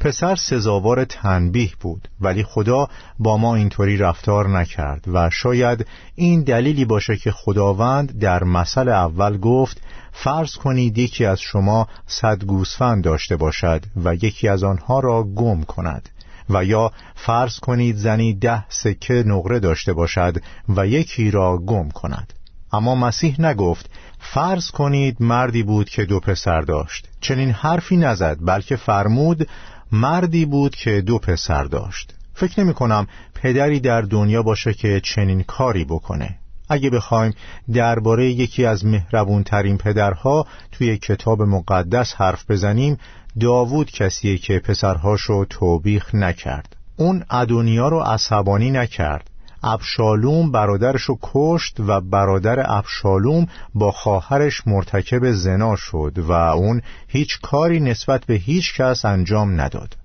پسر 0.00 0.36
سزاوار 0.36 1.04
تنبیه 1.04 1.70
بود 1.80 2.08
ولی 2.20 2.42
خدا 2.42 2.88
با 3.18 3.36
ما 3.36 3.54
اینطوری 3.54 3.96
رفتار 3.96 4.48
نکرد 4.48 5.04
و 5.12 5.30
شاید 5.30 5.86
این 6.14 6.42
دلیلی 6.42 6.84
باشه 6.84 7.16
که 7.16 7.30
خداوند 7.30 8.18
در 8.18 8.44
مثل 8.44 8.88
اول 8.88 9.38
گفت 9.38 9.80
فرض 10.12 10.54
کنید 10.54 10.98
یکی 10.98 11.24
از 11.24 11.40
شما 11.40 11.88
صد 12.06 12.44
گوسفند 12.44 13.04
داشته 13.04 13.36
باشد 13.36 13.82
و 14.04 14.14
یکی 14.14 14.48
از 14.48 14.64
آنها 14.64 15.00
را 15.00 15.22
گم 15.22 15.62
کند. 15.62 16.08
و 16.50 16.64
یا 16.64 16.92
فرض 17.14 17.58
کنید 17.58 17.96
زنی 17.96 18.34
ده 18.34 18.64
سکه 18.68 19.14
نقره 19.26 19.60
داشته 19.60 19.92
باشد 19.92 20.36
و 20.68 20.86
یکی 20.86 21.30
را 21.30 21.58
گم 21.58 21.88
کند. 21.88 22.32
اما 22.72 22.94
مسیح 22.94 23.40
نگفت 23.40 23.90
فرض 24.18 24.70
کنید 24.70 25.16
مردی 25.20 25.62
بود 25.62 25.88
که 25.88 26.04
دو 26.04 26.20
پسر 26.20 26.60
داشت. 26.60 27.08
چنین 27.20 27.50
حرفی 27.50 27.96
نزد 27.96 28.38
بلکه 28.40 28.76
فرمود 28.76 29.48
مردی 29.92 30.44
بود 30.44 30.76
که 30.76 31.00
دو 31.00 31.18
پسر 31.18 31.64
داشت. 31.64 32.14
فکر 32.34 32.60
نمی 32.60 32.74
کنم 32.74 33.06
پدری 33.34 33.80
در 33.80 34.00
دنیا 34.00 34.42
باشه 34.42 34.74
که 34.74 35.00
چنین 35.00 35.42
کاری 35.42 35.84
بکنه. 35.84 36.38
اگه 36.68 36.90
بخوایم 36.90 37.34
درباره 37.72 38.26
یکی 38.26 38.66
از 38.66 38.84
مهربونترین 38.84 39.78
پدرها 39.78 40.46
توی 40.72 40.98
کتاب 40.98 41.42
مقدس 41.42 42.14
حرف 42.14 42.50
بزنیم 42.50 42.98
داوود 43.40 43.90
کسیه 43.90 44.38
که 44.38 44.58
پسرهاشو 44.58 45.44
توبیخ 45.44 46.14
نکرد. 46.14 46.76
اون 46.96 47.24
ادونیا 47.30 47.88
رو 47.88 48.00
عصبانی 48.00 48.70
نکرد. 48.70 49.30
ابشالوم 49.62 50.50
برادرشو 50.50 51.18
کشت 51.22 51.76
و 51.80 52.00
برادر 52.00 52.76
ابشالوم 52.78 53.46
با 53.74 53.90
خواهرش 53.90 54.66
مرتکب 54.66 55.32
زنا 55.32 55.76
شد 55.76 56.18
و 56.18 56.32
اون 56.32 56.82
هیچ 57.08 57.40
کاری 57.40 57.80
نسبت 57.80 58.24
به 58.24 58.34
هیچ 58.34 58.74
کس 58.74 59.04
انجام 59.04 59.60
نداد. 59.60 59.96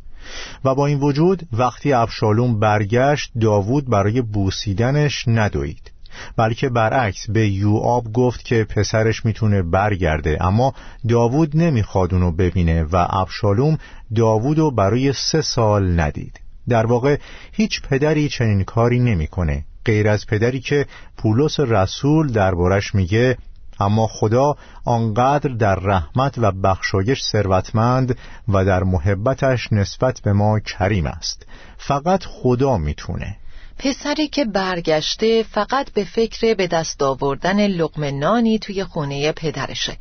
و 0.65 0.75
با 0.75 0.85
این 0.85 0.99
وجود 0.99 1.47
وقتی 1.53 1.93
ابشالوم 1.93 2.59
برگشت 2.59 3.31
داوود 3.41 3.89
برای 3.89 4.21
بوسیدنش 4.21 5.23
ندوید. 5.27 5.88
بلکه 6.37 6.69
برعکس 6.69 7.29
به 7.29 7.47
یوآب 7.49 8.13
گفت 8.13 8.45
که 8.45 8.63
پسرش 8.63 9.25
می‌تونه 9.25 9.61
برگرده 9.61 10.37
اما 10.45 10.73
داوود 11.07 11.57
نمی‌خواد 11.57 12.13
اونو 12.13 12.31
ببینه 12.31 12.83
و 12.83 13.07
ابشالوم 13.09 13.77
داوودو 14.15 14.71
برای 14.71 15.13
سه 15.13 15.41
سال 15.41 15.99
ندید. 15.99 16.39
در 16.69 16.85
واقع 16.85 17.17
هیچ 17.51 17.81
پدری 17.81 18.29
چنین 18.29 18.63
کاری 18.63 18.99
نمی‌کنه 18.99 19.65
غیر 19.85 20.09
از 20.09 20.25
پدری 20.27 20.59
که 20.59 20.85
پولس 21.17 21.59
رسول 21.59 22.31
دربارش 22.31 22.95
میگه 22.95 23.37
اما 23.79 24.07
خدا 24.07 24.55
آنقدر 24.85 25.49
در 25.49 25.75
رحمت 25.75 26.37
و 26.37 26.51
بخشایش 26.51 27.23
ثروتمند 27.23 28.17
و 28.47 28.65
در 28.65 28.83
محبتش 28.83 29.73
نسبت 29.73 30.21
به 30.21 30.33
ما 30.33 30.59
کریم 30.59 31.07
است. 31.07 31.45
فقط 31.77 32.23
خدا 32.23 32.77
می‌تونه. 32.77 33.37
پسری 33.79 34.27
که 34.27 34.45
برگشته 34.45 35.43
فقط 35.43 35.91
به 35.91 36.03
فکر 36.03 36.53
به 36.53 36.67
دست 36.67 37.03
آوردن 37.03 37.67
لقمه 37.67 38.11
نانی 38.11 38.59
توی 38.59 38.83
خونه 38.83 39.31
پدرشه. 39.31 39.97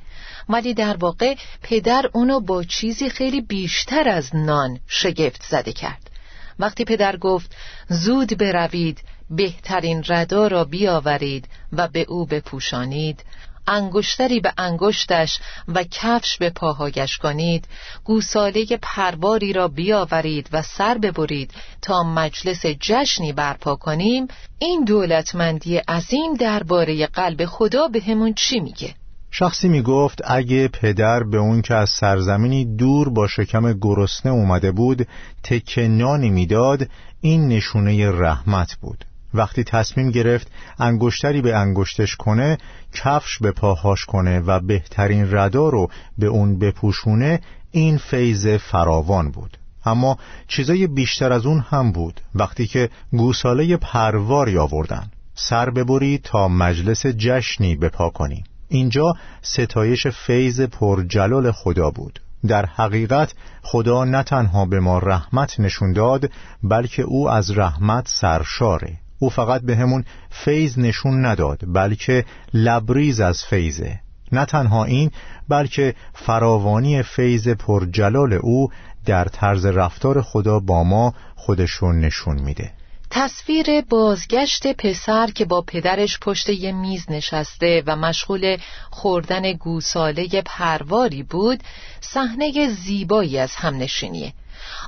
ولی 0.48 0.74
در 0.74 0.96
واقع 0.96 1.34
پدر 1.62 2.10
اونو 2.12 2.40
با 2.40 2.62
چیزی 2.64 3.10
خیلی 3.10 3.40
بیشتر 3.40 4.08
از 4.08 4.36
نان 4.36 4.80
شگفت 4.86 5.42
زده 5.42 5.72
کرد. 5.72 6.10
وقتی 6.58 6.84
پدر 6.84 7.16
گفت 7.16 7.56
زود 7.88 8.38
بروید 8.38 8.98
بهترین 9.30 10.04
ردا 10.08 10.46
را 10.46 10.64
بیاورید 10.64 11.48
و 11.72 11.88
به 11.88 12.06
او 12.08 12.26
بپوشانید 12.26 13.24
انگشتری 13.68 14.40
به 14.40 14.52
انگشتش 14.58 15.38
و 15.68 15.84
کفش 15.90 16.38
به 16.38 16.50
پاهایش 16.50 17.18
کنید 17.18 17.68
گوساله 18.04 18.64
پرواری 18.82 19.52
را 19.52 19.68
بیاورید 19.68 20.48
و 20.52 20.62
سر 20.62 20.98
ببرید 20.98 21.50
تا 21.82 22.02
مجلس 22.02 22.66
جشنی 22.66 23.32
برپا 23.32 23.76
کنیم. 23.76 24.28
این 24.58 24.84
دولتمندی 24.84 25.76
عظیم 25.76 26.34
درباره 26.34 27.06
قلب 27.06 27.44
خدا 27.44 27.88
به 27.88 28.00
همون 28.00 28.34
چی 28.34 28.60
میگه؟ 28.60 28.94
شخصی 29.30 29.68
می‌گفت 29.68 30.20
اگه 30.24 30.68
پدر 30.68 31.22
به 31.22 31.38
اون 31.38 31.62
که 31.62 31.74
از 31.74 31.90
سرزمینی 31.90 32.76
دور 32.76 33.08
با 33.08 33.26
شکم 33.26 33.72
گرسنه 33.72 34.32
اومده 34.32 34.72
بود 34.72 35.06
تکه 35.42 35.88
نانی 35.88 36.30
می‌داد 36.30 36.88
این 37.20 37.48
نشونه 37.48 38.10
رحمت 38.10 38.74
بود. 38.80 39.04
وقتی 39.34 39.64
تصمیم 39.64 40.10
گرفت 40.10 40.50
انگشتری 40.78 41.40
به 41.40 41.56
انگشتش 41.56 42.16
کنه 42.16 42.58
کفش 42.92 43.38
به 43.38 43.52
پاهاش 43.52 44.04
کنه 44.04 44.40
و 44.40 44.60
بهترین 44.60 45.34
ردا 45.34 45.68
رو 45.68 45.90
به 46.18 46.26
اون 46.26 46.58
بپوشونه 46.58 47.40
این 47.70 47.98
فیض 47.98 48.46
فراوان 48.46 49.30
بود. 49.30 49.58
اما 49.84 50.18
چیزای 50.48 50.86
بیشتر 50.86 51.32
از 51.32 51.46
اون 51.46 51.64
هم 51.68 51.92
بود. 51.92 52.20
وقتی 52.34 52.66
که 52.66 52.90
گوساله 53.12 53.76
پرواری 53.76 54.58
آوردن 54.58 55.10
سر 55.34 55.70
ببری 55.70 56.18
تا 56.18 56.48
مجلس 56.48 57.06
جشنی 57.06 57.76
بپا 57.76 58.10
کنی. 58.10 58.44
اینجا 58.68 59.14
ستایش 59.42 60.06
فیض 60.06 60.60
پرجلال 60.60 61.52
خدا 61.52 61.90
بود. 61.90 62.20
در 62.46 62.66
حقیقت 62.66 63.34
خدا 63.62 64.04
نه 64.04 64.22
تنها 64.22 64.66
به 64.66 64.80
ما 64.80 64.98
رحمت 64.98 65.60
نشون 65.60 65.92
داد 65.92 66.30
بلکه 66.62 67.02
او 67.02 67.30
از 67.30 67.58
رحمت 67.58 68.08
سرشاره. 68.08 68.98
او 69.18 69.30
فقط 69.30 69.62
به 69.62 69.76
همون 69.76 70.04
فیض 70.30 70.78
نشون 70.78 71.26
نداد 71.26 71.58
بلکه 71.66 72.24
لبریز 72.54 73.20
از 73.20 73.44
فیضه. 73.44 74.00
نه 74.32 74.44
تنها 74.44 74.84
این 74.84 75.10
بلکه 75.48 75.94
فراوانی 76.14 77.02
فیض 77.02 77.48
پرجلال 77.48 78.32
او 78.32 78.68
در 79.06 79.24
طرز 79.24 79.66
رفتار 79.66 80.22
خدا 80.22 80.60
با 80.60 80.84
ما 80.84 81.14
خودشون 81.36 82.00
نشون 82.00 82.40
میده. 82.40 82.72
تصویر 83.10 83.80
بازگشت 83.80 84.66
پسر 84.66 85.26
که 85.26 85.44
با 85.44 85.62
پدرش 85.62 86.18
پشت 86.18 86.48
یه 86.48 86.72
میز 86.72 87.04
نشسته 87.10 87.82
و 87.86 87.96
مشغول 87.96 88.56
خوردن 88.90 89.52
گوساله 89.52 90.42
پرواری 90.46 91.22
بود 91.22 91.62
صحنه 92.00 92.68
زیبایی 92.68 93.38
از 93.38 93.54
همنشینیه 93.54 94.32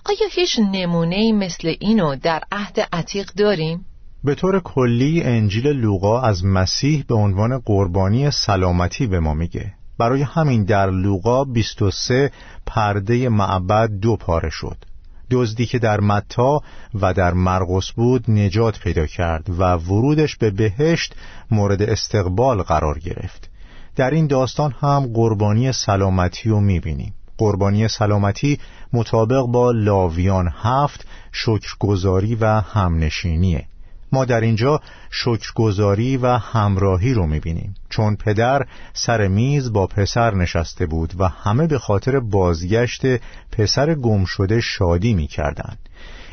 آیا 0.04 0.28
هیچ 0.30 0.58
نمونه 0.58 1.32
مثل 1.32 1.74
اینو 1.80 2.16
در 2.16 2.42
عهد 2.52 2.88
عتیق 2.92 3.30
داریم؟ 3.36 3.86
به 4.24 4.34
طور 4.34 4.60
کلی 4.60 5.22
انجیل 5.22 5.66
لوقا 5.66 6.20
از 6.20 6.44
مسیح 6.44 7.04
به 7.08 7.14
عنوان 7.14 7.58
قربانی 7.58 8.30
سلامتی 8.30 9.06
به 9.06 9.20
ما 9.20 9.34
میگه. 9.34 9.72
برای 9.98 10.22
همین 10.22 10.64
در 10.64 10.90
لوقا 10.90 11.44
23 11.44 12.30
پرده 12.66 13.28
معبد 13.28 13.90
دو 13.90 14.16
پاره 14.16 14.50
شد. 14.50 14.76
دزدی 15.30 15.66
که 15.66 15.78
در 15.78 16.00
متا 16.00 16.60
و 17.00 17.14
در 17.14 17.32
مرقس 17.32 17.90
بود 17.90 18.30
نجات 18.30 18.80
پیدا 18.80 19.06
کرد 19.06 19.50
و 19.58 19.74
ورودش 19.74 20.36
به 20.36 20.50
بهشت 20.50 21.14
مورد 21.50 21.82
استقبال 21.82 22.62
قرار 22.62 22.98
گرفت. 22.98 23.50
در 23.96 24.10
این 24.10 24.26
داستان 24.26 24.74
هم 24.80 25.10
قربانی 25.14 25.72
سلامتی 25.72 26.48
رو 26.48 26.60
می‌بینیم. 26.60 27.14
قربانی 27.38 27.88
سلامتی 27.88 28.58
مطابق 28.92 29.42
با 29.42 29.70
لاویان 29.70 30.52
هفت 30.62 31.06
شکرگزاری 31.32 32.34
و 32.34 32.46
همنشینیه. 32.46 33.69
ما 34.12 34.24
در 34.24 34.40
اینجا 34.40 34.80
شکرگزاری 35.10 36.16
و 36.16 36.26
همراهی 36.26 37.14
رو 37.14 37.26
می‌بینیم 37.26 37.74
چون 37.88 38.16
پدر 38.16 38.66
سر 38.92 39.28
میز 39.28 39.72
با 39.72 39.86
پسر 39.86 40.34
نشسته 40.34 40.86
بود 40.86 41.14
و 41.18 41.28
همه 41.28 41.66
به 41.66 41.78
خاطر 41.78 42.20
بازگشت 42.20 43.02
پسر 43.52 43.94
گم 43.94 44.24
شده 44.24 44.60
شادی 44.60 45.14
می‌کردند. 45.14 45.78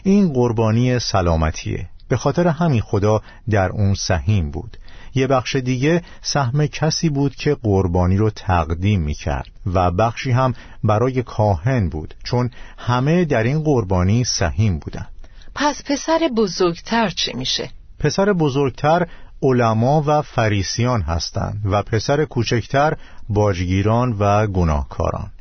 این 0.04 0.34
قربانی 0.34 1.00
سلامتیه 1.00 1.90
به 2.10 2.18
خاطر 2.18 2.48
همین 2.48 2.82
خدا 2.82 3.22
در 3.50 3.70
اون 3.70 3.94
سهیم 3.94 4.52
بود 4.52 4.78
یه 5.16 5.28
بخش 5.28 5.56
دیگه 5.56 6.02
سهم 6.22 6.68
کسی 6.68 7.10
بود 7.10 7.36
که 7.36 7.56
قربانی 7.56 8.18
رو 8.18 8.30
تقدیم 8.30 9.02
می 9.02 9.14
کرد 9.14 9.50
و 9.66 9.92
بخشی 9.92 10.32
هم 10.32 10.54
برای 10.84 11.24
کاهن 11.24 11.90
بود 11.90 12.14
چون 12.24 12.50
همه 12.78 13.26
در 13.26 13.44
این 13.44 13.64
قربانی 13.64 14.24
سهیم 14.24 14.80
بودند. 14.80 15.17
پس 15.60 15.84
پسر 15.86 16.30
بزرگتر 16.38 17.10
چی 17.10 17.34
میشه؟ 17.34 17.70
پسر 18.00 18.34
بزرگتر 18.34 19.08
علما 19.42 20.04
و 20.08 20.22
فریسیان 20.22 21.02
هستند 21.02 21.62
و 21.66 21.84
پسر 21.84 22.26
کوچکتر 22.26 22.94
باجگیران 23.30 24.16
و 24.20 24.48
گناهکاران. 24.48 25.32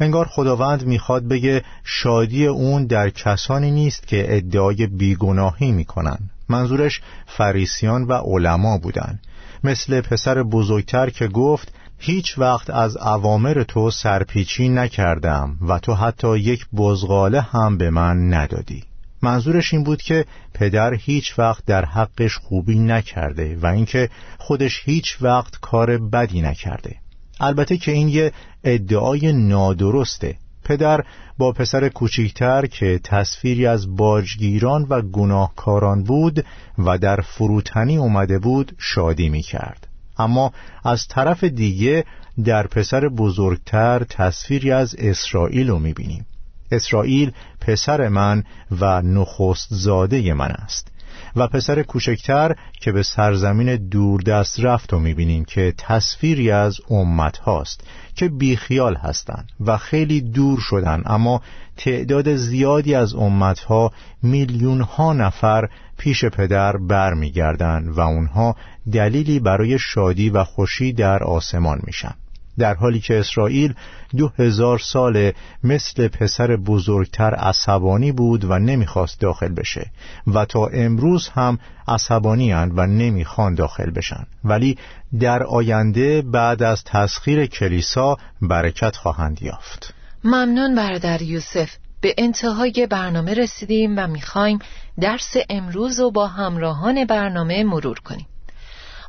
انگار 0.00 0.26
خداوند 0.26 0.86
می‌خواد 0.86 1.28
بگه 1.28 1.62
شادی 1.84 2.46
اون 2.46 2.86
در 2.86 3.10
کسانی 3.10 3.70
نیست 3.70 4.06
که 4.06 4.36
ادعای 4.36 4.86
بیگناهی 4.86 5.72
می‌کنن. 5.72 6.18
منظورش 6.48 7.00
فریسیان 7.26 8.04
و 8.04 8.12
علما 8.12 8.78
بودن. 8.78 9.18
مثل 9.64 10.00
پسر 10.00 10.42
بزرگتر 10.42 11.10
که 11.10 11.28
گفت 11.28 11.72
هیچ 11.98 12.38
وقت 12.38 12.70
از 12.70 12.96
اوامر 12.96 13.64
تو 13.68 13.90
سرپیچی 13.90 14.68
نکردم 14.68 15.58
و 15.68 15.78
تو 15.78 15.94
حتی 15.94 16.38
یک 16.38 16.66
بزغاله 16.76 17.40
هم 17.40 17.78
به 17.78 17.90
من 17.90 18.34
ندادی. 18.34 18.84
منظورش 19.26 19.74
این 19.74 19.84
بود 19.84 20.02
که 20.02 20.24
پدر 20.54 20.94
هیچ 20.94 21.38
وقت 21.38 21.64
در 21.64 21.84
حقش 21.84 22.36
خوبی 22.36 22.78
نکرده 22.78 23.56
و 23.62 23.66
اینکه 23.66 24.08
خودش 24.38 24.82
هیچ 24.84 25.16
وقت 25.20 25.60
کار 25.60 25.98
بدی 25.98 26.40
نکرده 26.40 26.96
البته 27.40 27.76
که 27.76 27.92
این 27.92 28.08
یه 28.08 28.32
ادعای 28.64 29.32
نادرسته 29.32 30.36
پدر 30.64 31.04
با 31.38 31.52
پسر 31.52 31.88
کوچیکتر 31.88 32.66
که 32.66 33.00
تصویری 33.04 33.66
از 33.66 33.96
باجگیران 33.96 34.86
و 34.88 35.02
گناهکاران 35.02 36.04
بود 36.04 36.44
و 36.78 36.98
در 36.98 37.20
فروتنی 37.20 37.96
اومده 37.96 38.38
بود 38.38 38.72
شادی 38.78 39.28
می 39.28 39.42
کرد. 39.42 39.88
اما 40.18 40.52
از 40.84 41.06
طرف 41.08 41.44
دیگه 41.44 42.04
در 42.44 42.66
پسر 42.66 43.08
بزرگتر 43.08 44.04
تصویری 44.04 44.72
از 44.72 44.94
اسرائیل 44.98 45.68
رو 45.68 45.78
می 45.78 45.92
بینیم. 45.92 46.26
اسرائیل 46.72 47.32
پسر 47.60 48.08
من 48.08 48.44
و 48.80 49.02
نخست 49.02 49.68
زاده 49.70 50.34
من 50.34 50.50
است. 50.50 50.96
و 51.36 51.46
پسر 51.46 51.82
کوچکتر 51.82 52.56
که 52.80 52.92
به 52.92 53.02
سرزمین 53.02 53.76
دوردست 53.76 54.60
رفت 54.60 54.92
و 54.92 54.98
می‌بینیم 54.98 55.44
که 55.44 55.74
تصویری 55.78 56.50
از 56.50 56.80
امت 56.90 57.38
هاست 57.38 57.80
که 58.14 58.28
بیخیال 58.28 58.96
هستند 58.96 59.48
و 59.66 59.76
خیلی 59.76 60.20
دور 60.20 60.58
شدن 60.60 61.02
اما 61.06 61.42
تعداد 61.76 62.36
زیادی 62.36 62.94
از 62.94 63.14
امت 63.14 63.60
ها 63.60 63.92
میلیون 64.22 64.80
ها 64.80 65.12
نفر 65.12 65.68
پیش 65.98 66.24
پدر 66.24 66.76
برمیگردند 66.76 67.88
و 67.88 68.00
اونها 68.00 68.56
دلیلی 68.92 69.40
برای 69.40 69.78
شادی 69.78 70.30
و 70.30 70.44
خوشی 70.44 70.92
در 70.92 71.22
آسمان 71.22 71.80
میشن. 71.86 72.14
در 72.58 72.74
حالی 72.74 73.00
که 73.00 73.18
اسرائیل 73.18 73.74
دو 74.16 74.32
هزار 74.38 74.78
سال 74.78 75.32
مثل 75.64 76.08
پسر 76.08 76.56
بزرگتر 76.56 77.34
عصبانی 77.34 78.12
بود 78.12 78.44
و 78.44 78.58
نمی‌خواست 78.58 79.20
داخل 79.20 79.54
بشه 79.54 79.90
و 80.26 80.44
تا 80.44 80.66
امروز 80.66 81.28
هم 81.28 81.58
عصبانی 81.88 82.52
و 82.52 82.86
نمی‌خوان 82.86 83.54
داخل 83.54 83.90
بشن. 83.90 84.26
ولی 84.44 84.78
در 85.20 85.42
آینده 85.42 86.22
بعد 86.22 86.62
از 86.62 86.84
تسخیر 86.84 87.46
کلیسا 87.46 88.16
برکت 88.42 88.96
خواهند 88.96 89.42
یافت. 89.42 89.94
ممنون 90.24 90.74
برادر 90.74 91.22
یوسف. 91.22 91.70
به 92.00 92.14
انتهای 92.18 92.86
برنامه 92.90 93.34
رسیدیم 93.34 93.98
و 93.98 94.06
می‌خوایم 94.06 94.58
درس 95.00 95.36
امروز 95.50 96.00
رو 96.00 96.10
با 96.10 96.26
همراهان 96.26 97.04
برنامه 97.04 97.64
مرور 97.64 97.98
کنیم. 98.00 98.26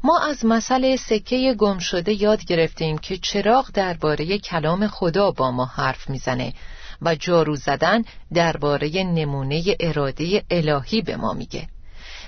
ما 0.03 0.19
از 0.19 0.45
مسئله 0.45 0.95
سکه 0.95 1.55
گم 1.57 1.79
شده 1.79 2.21
یاد 2.21 2.45
گرفتیم 2.45 2.97
که 2.97 3.17
چراغ 3.17 3.71
درباره 3.73 4.37
کلام 4.37 4.87
خدا 4.87 5.31
با 5.31 5.51
ما 5.51 5.65
حرف 5.65 6.09
می‌زنه 6.09 6.53
و 7.01 7.15
جارو 7.15 7.55
زدن 7.55 8.03
درباره 8.33 9.03
نمونه 9.03 9.63
اراده 9.79 10.43
الهی 10.51 11.01
به 11.01 11.15
ما 11.15 11.33
میگه. 11.33 11.67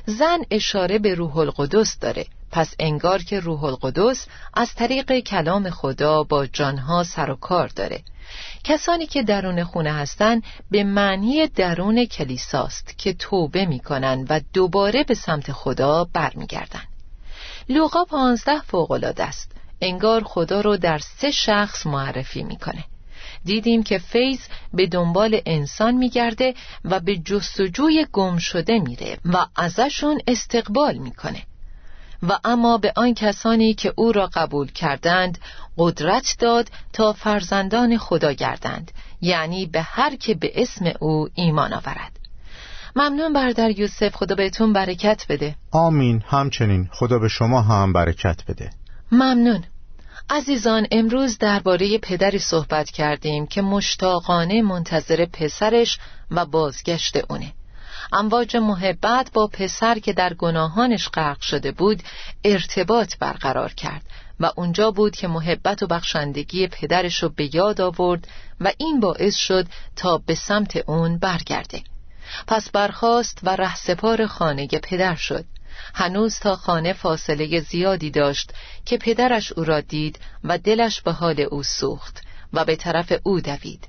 زن 0.05 0.39
اشاره 0.51 0.99
به 0.99 1.15
روح 1.15 1.37
القدس 1.37 1.99
داره. 1.99 2.25
پس 2.51 2.75
انگار 2.79 3.23
که 3.23 3.39
روح 3.39 3.63
القدس 3.63 4.27
از 4.53 4.73
طریق 4.73 5.19
کلام 5.19 5.69
خدا 5.69 6.23
با 6.23 6.45
جانها 6.45 7.03
سر 7.03 7.31
و 7.31 7.35
کار 7.35 7.67
داره. 7.67 8.01
کسانی 8.63 9.05
که 9.05 9.23
درون 9.23 9.63
خونه 9.63 9.93
هستند 9.93 10.43
به 10.71 10.83
معنی 10.83 11.47
درون 11.47 12.05
کلیساست 12.05 12.97
که 12.97 13.13
توبه 13.13 13.65
می‌کنن 13.65 14.25
و 14.29 14.41
دوباره 14.53 15.03
به 15.03 15.13
سمت 15.13 15.51
خدا 15.51 16.07
برمیگردن. 16.13 16.88
لوقا 17.69 18.05
پانزده 18.05 18.61
فوقالعاده 18.61 19.23
است. 19.23 19.51
انگار 19.81 20.23
خدا 20.23 20.61
رو 20.61 20.77
در 20.77 20.97
سه 20.97 21.31
شخص 21.31 21.87
معرفی 21.87 22.43
می‌کنه. 22.43 22.83
دیدیم 23.45 23.83
که 23.83 23.97
فیض 23.97 24.39
به 24.73 24.87
دنبال 24.87 25.41
انسان 25.45 25.95
میگرده 25.95 26.53
و 26.85 26.99
به 26.99 27.17
جستجوی 27.17 28.07
گم 28.13 28.37
شده 28.37 28.79
میره 28.79 29.17
و 29.25 29.45
ازشون 29.55 30.21
استقبال 30.27 30.95
می‌کنه. 30.97 31.43
و 32.23 32.39
اما 32.43 32.77
به 32.77 32.93
آن 32.95 33.13
کسانی 33.13 33.73
که 33.73 33.93
او 33.95 34.11
را 34.11 34.29
قبول 34.33 34.71
کردند 34.71 35.37
قدرت 35.77 36.35
داد 36.39 36.69
تا 36.93 37.13
فرزندان 37.13 37.97
خدا 37.97 38.31
گردند. 38.31 38.91
یعنی 39.21 39.65
به 39.65 39.81
هر 39.81 40.15
که 40.15 40.33
به 40.33 40.51
اسم 40.55 40.93
او 40.99 41.29
ایمان 41.35 41.73
آورد. 41.73 42.18
ممنون 42.95 43.33
برادر 43.33 43.79
یوسف 43.79 44.15
خدا 44.15 44.35
بهتون 44.35 44.73
برکت 44.73 45.25
بده. 45.29 45.55
آمین. 45.71 46.23
همچنین. 46.27 46.89
خدا 46.91 47.19
به 47.19 47.27
شما 47.27 47.61
هم 47.61 47.93
برکت 47.93 48.43
بده. 48.47 48.69
ممنون. 49.11 49.63
عزیزان 50.29 50.87
امروز 50.91 51.37
درباره 51.37 51.97
پدری 51.97 52.39
صحبت 52.39 52.91
کردیم 52.91 53.47
که 53.47 53.61
مشتاقانه 53.61 54.61
منتظر 54.61 55.25
پسرش 55.25 55.99
و 56.31 56.45
بازگشت 56.45 57.17
اونه. 57.29 57.53
امواج 58.13 58.57
محبت 58.57 59.31
با 59.33 59.47
پسر 59.47 59.99
که 59.99 60.13
در 60.13 60.33
گناهانش 60.33 61.09
غرق 61.09 61.41
شده 61.41 61.71
بود 61.71 62.03
ارتباط 62.43 63.17
برقرار 63.19 63.73
کرد 63.73 64.01
و 64.39 64.51
اونجا 64.55 64.91
بود 64.91 65.15
که 65.15 65.27
محبت 65.27 65.83
و 65.83 65.87
بخشندگی 65.87 66.67
پدرش 66.67 67.23
رو 67.23 67.29
به 67.29 67.55
یاد 67.55 67.81
آورد 67.81 68.27
و 68.61 68.71
این 68.77 68.99
باعث 68.99 69.35
شد 69.35 69.67
تا 69.95 70.17
به 70.17 70.35
سمت 70.35 70.89
اون 70.89 71.17
برگرده. 71.17 71.81
پس 72.47 72.69
برخاست 72.69 73.39
و 73.43 73.55
رهسپار 73.55 74.25
خانه 74.25 74.67
پدر 74.67 75.15
شد. 75.15 75.45
هنوز 75.93 76.39
تا 76.39 76.55
خانه 76.55 76.93
فاصله 76.93 77.59
زیادی 77.59 78.11
داشت 78.11 78.53
که 78.85 78.97
پدرش 78.97 79.51
او 79.51 79.63
را 79.63 79.81
دید 79.81 80.19
و 80.43 80.57
دلش 80.57 81.01
به 81.01 81.11
حال 81.11 81.41
او 81.51 81.63
سوخت 81.63 82.21
و 82.53 82.65
به 82.65 82.75
طرف 82.75 83.13
او 83.23 83.41
دوید. 83.41 83.87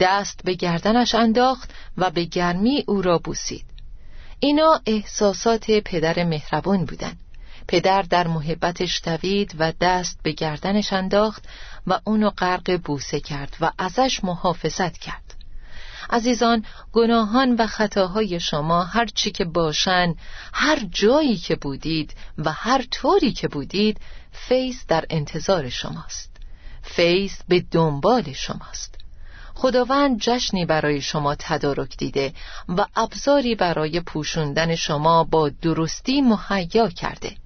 دست 0.00 0.40
به 0.44 0.54
گردنش 0.54 1.14
انداخت 1.14 1.70
و 1.96 2.10
به 2.10 2.24
گرمی 2.24 2.84
او 2.86 3.02
را 3.02 3.18
بوسید. 3.18 3.64
اینا 4.40 4.80
احساسات 4.86 5.70
پدر 5.70 6.24
مهربون 6.24 6.84
بودند 6.84 7.18
پدر 7.68 8.02
در 8.02 8.26
محبتش 8.26 9.00
دوید 9.04 9.54
و 9.58 9.72
دست 9.80 10.20
به 10.22 10.32
گردنش 10.32 10.92
انداخت 10.92 11.44
و 11.86 12.00
اونو 12.04 12.30
غرق 12.30 12.80
بوسه 12.84 13.20
کرد 13.20 13.56
و 13.60 13.72
ازش 13.78 14.24
محافظت 14.24 14.98
کرد. 14.98 15.27
عزیزان 16.10 16.64
گناهان 16.92 17.54
و 17.54 17.66
خطاهای 17.66 18.40
شما 18.40 18.84
هر 18.84 19.06
چی 19.06 19.30
که 19.30 19.44
باشن 19.44 20.14
هر 20.52 20.86
جایی 20.92 21.36
که 21.36 21.56
بودید 21.56 22.14
و 22.38 22.52
هر 22.52 22.84
طوری 22.90 23.32
که 23.32 23.48
بودید 23.48 24.00
فیض 24.32 24.76
در 24.88 25.04
انتظار 25.10 25.68
شماست. 25.68 26.36
فیض 26.82 27.32
به 27.48 27.64
دنبال 27.70 28.32
شماست. 28.32 28.94
خداوند 29.54 30.20
جشنی 30.20 30.66
برای 30.66 31.00
شما 31.00 31.34
تدارک 31.34 31.96
دیده 31.96 32.32
و 32.68 32.86
ابزاری 32.96 33.54
برای 33.54 34.00
پوشوندن 34.00 34.74
شما 34.74 35.24
با 35.24 35.48
درستی 35.48 36.20
مهیا 36.20 36.88
کرده. 36.88 37.36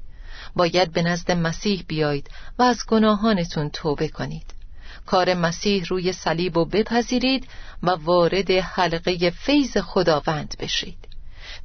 باید 0.57 0.93
به 0.93 1.03
نزد 1.03 1.31
مسیح 1.31 1.85
بیایید 1.89 2.31
و 2.59 2.63
از 2.63 2.87
گناهانتون 2.89 3.71
توبه 3.71 4.09
کنید. 4.09 4.62
کار 5.07 5.35
مسیح 5.35 5.85
روی 5.89 6.13
صلیب 6.13 6.57
و 6.57 6.65
بپذیرید 6.65 7.47
و 7.83 7.91
وارد 7.91 8.51
حلقه 8.51 9.31
فیض 9.31 9.77
خداوند 9.77 10.55
بشید. 10.61 10.99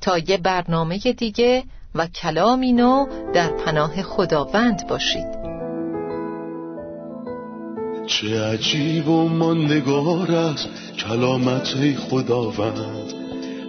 تا 0.01 0.17
یه 0.17 0.37
برنامه 0.37 0.97
دیگه 0.97 1.63
و 1.95 2.07
کلامی 2.07 2.73
نو 2.73 3.05
در 3.33 3.49
پناه 3.49 4.01
خداوند 4.01 4.87
باشید. 4.87 5.47
چه 8.07 8.41
عجیب 8.41 9.07
و 9.07 9.29
ماندگار 9.29 10.31
است 10.31 10.69
کلامت 10.97 11.95
خداوند. 11.95 13.13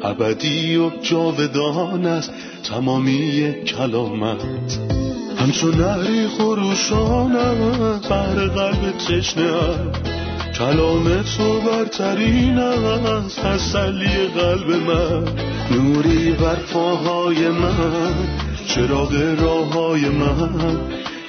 ابدی 0.03 0.77
و 0.77 0.91
جاودان 0.91 2.07
است 2.07 2.33
تمامی 2.65 3.55
کلامت. 3.67 4.79
همچون 5.49 5.75
نهری 5.75 6.29
خروشان 6.29 7.37
است 7.37 8.09
بر 8.09 8.35
قلب 8.35 8.99
تشنه. 8.99 9.53
کلام 10.59 11.23
تو 11.23 11.61
برترین 11.61 12.59
است 12.59 13.41
تسلی 13.41 14.27
قلب 14.37 14.71
من. 14.71 15.25
نوری 15.71 16.33
بر 16.33 16.55
پاهای 16.55 17.49
من 17.49 18.15
چراغ 18.67 19.37
راه 19.41 19.73
های 19.73 20.09
من. 20.09 20.77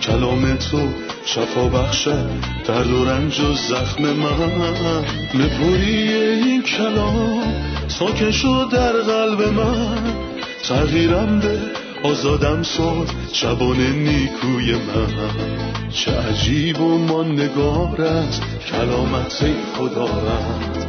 کلام 0.01 0.55
تو 0.55 0.89
شفا 1.25 1.69
بخشد 1.69 2.29
درد 2.67 2.91
و 2.91 3.05
رنج 3.05 3.39
و 3.39 3.53
زخم 3.53 4.03
من. 4.03 5.03
نپوری 5.33 6.13
این 6.13 6.63
کلام 6.63 7.53
ساکن 7.87 8.31
شد 8.31 8.69
در 8.71 8.91
قلب 8.91 9.41
من. 9.41 10.13
تغییرم 10.63 11.39
به 11.39 11.88
آزادم 12.03 12.63
ساد 12.63 13.09
شبان 13.33 13.77
نیکوی 13.77 14.73
من. 14.73 15.89
چه 15.91 16.11
عجیب 16.11 16.81
و 16.81 16.97
ماندگار 16.97 18.01
است 18.01 18.43
کلامت 18.71 19.45
خدا 19.77 20.05
رد 20.05 20.87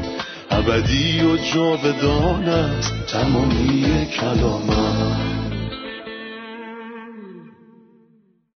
ابدی 0.51 1.21
و 1.21 1.37
جاودان 1.37 2.49
است 2.49 3.07
تمامی 3.07 4.07
کلامت. 4.21 5.30